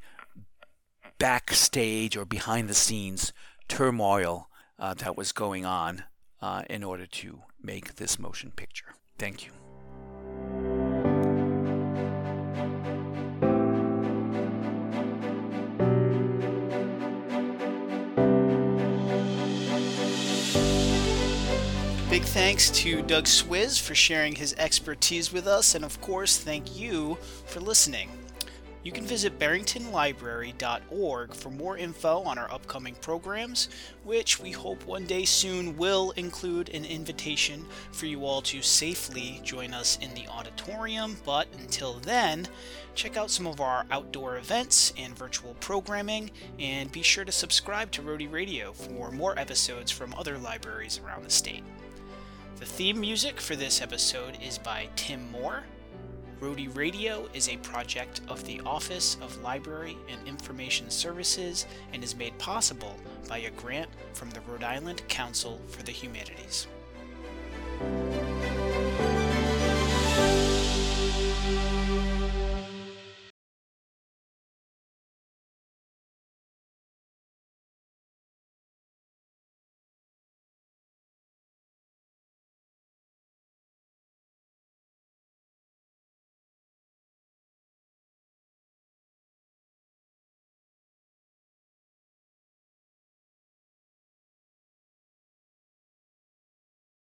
backstage 1.20 2.18
or 2.18 2.26
behind 2.26 2.68
the 2.68 2.74
scenes 2.74 3.32
turmoil 3.68 4.50
uh, 4.80 4.94
that 4.96 5.16
was 5.16 5.32
going 5.32 5.66
on 5.66 6.04
uh, 6.42 6.64
in 6.70 6.84
order 6.84 7.06
to 7.06 7.42
make 7.62 7.96
this 7.96 8.20
motion 8.20 8.52
picture. 8.52 8.94
Thank 9.18 9.46
you. 9.46 9.73
Big 22.24 22.32
thanks 22.32 22.70
to 22.70 23.02
Doug 23.02 23.26
Swiz 23.26 23.82
for 23.82 23.96
sharing 23.96 24.34
his 24.34 24.56
expertise 24.58 25.34
with 25.34 25.46
us, 25.46 25.76
and 25.76 25.84
of 25.84 26.00
course, 26.00 26.38
thank 26.38 26.80
you 26.80 27.18
for 27.48 27.60
listening. 27.60 28.10
You 28.82 28.94
can 28.94 29.04
visit 29.04 29.38
barringtonlibrary.org 29.40 31.34
for 31.34 31.50
more 31.50 31.78
info 31.78 32.22
on 32.22 32.38
our 32.38 32.50
upcoming 32.50 32.96
programs, 33.02 33.68
which 34.06 34.40
we 34.40 34.52
hope 34.52 34.86
one 34.86 35.06
day 35.06 35.26
soon 35.26 35.76
will 35.76 36.12
include 36.12 36.70
an 36.70 36.86
invitation 36.86 37.66
for 37.92 38.06
you 38.06 38.26
all 38.26 38.42
to 38.44 38.62
safely 38.62 39.42
join 39.44 39.74
us 39.74 40.00
in 40.02 40.14
the 40.14 40.28
auditorium. 40.30 41.18
But 41.26 41.50
until 41.60 41.96
then, 41.96 42.48
check 42.96 43.18
out 43.18 43.32
some 43.32 43.48
of 43.48 43.60
our 43.60 43.86
outdoor 43.92 44.38
events 44.38 44.94
and 44.98 45.14
virtual 45.18 45.56
programming, 45.56 46.32
and 46.58 46.90
be 46.90 47.02
sure 47.02 47.26
to 47.26 47.34
subscribe 47.34 47.92
to 47.92 48.02
Rhody 48.02 48.28
Radio 48.28 48.72
for 48.72 49.12
more 49.12 49.38
episodes 49.38 49.92
from 49.92 50.14
other 50.14 50.38
libraries 50.38 51.02
around 51.04 51.26
the 51.26 51.30
state. 51.30 51.64
The 52.60 52.66
theme 52.66 53.00
music 53.00 53.42
for 53.42 53.56
this 53.56 53.82
episode 53.82 54.38
is 54.42 54.58
by 54.58 54.88
Tim 54.96 55.30
Moore. 55.32 55.64
Rhody 56.40 56.68
Radio 56.68 57.28
is 57.34 57.50
a 57.50 57.58
project 57.58 58.22
of 58.28 58.44
the 58.46 58.62
Office 58.62 59.18
of 59.22 59.42
Library 59.42 59.98
and 60.08 60.26
Information 60.28 60.90
Services 60.90 61.66
and 61.94 62.04
is 62.04 62.16
made 62.16 62.38
possible 62.38 62.96
by 63.28 63.40
a 63.40 63.52
grant 63.52 63.90
from 64.14 64.30
the 64.30 64.42
Rhode 64.42 64.64
Island 64.64 65.02
Council 65.08 65.60
for 65.68 65.84
the 65.84 65.92
Humanities. 65.92 66.68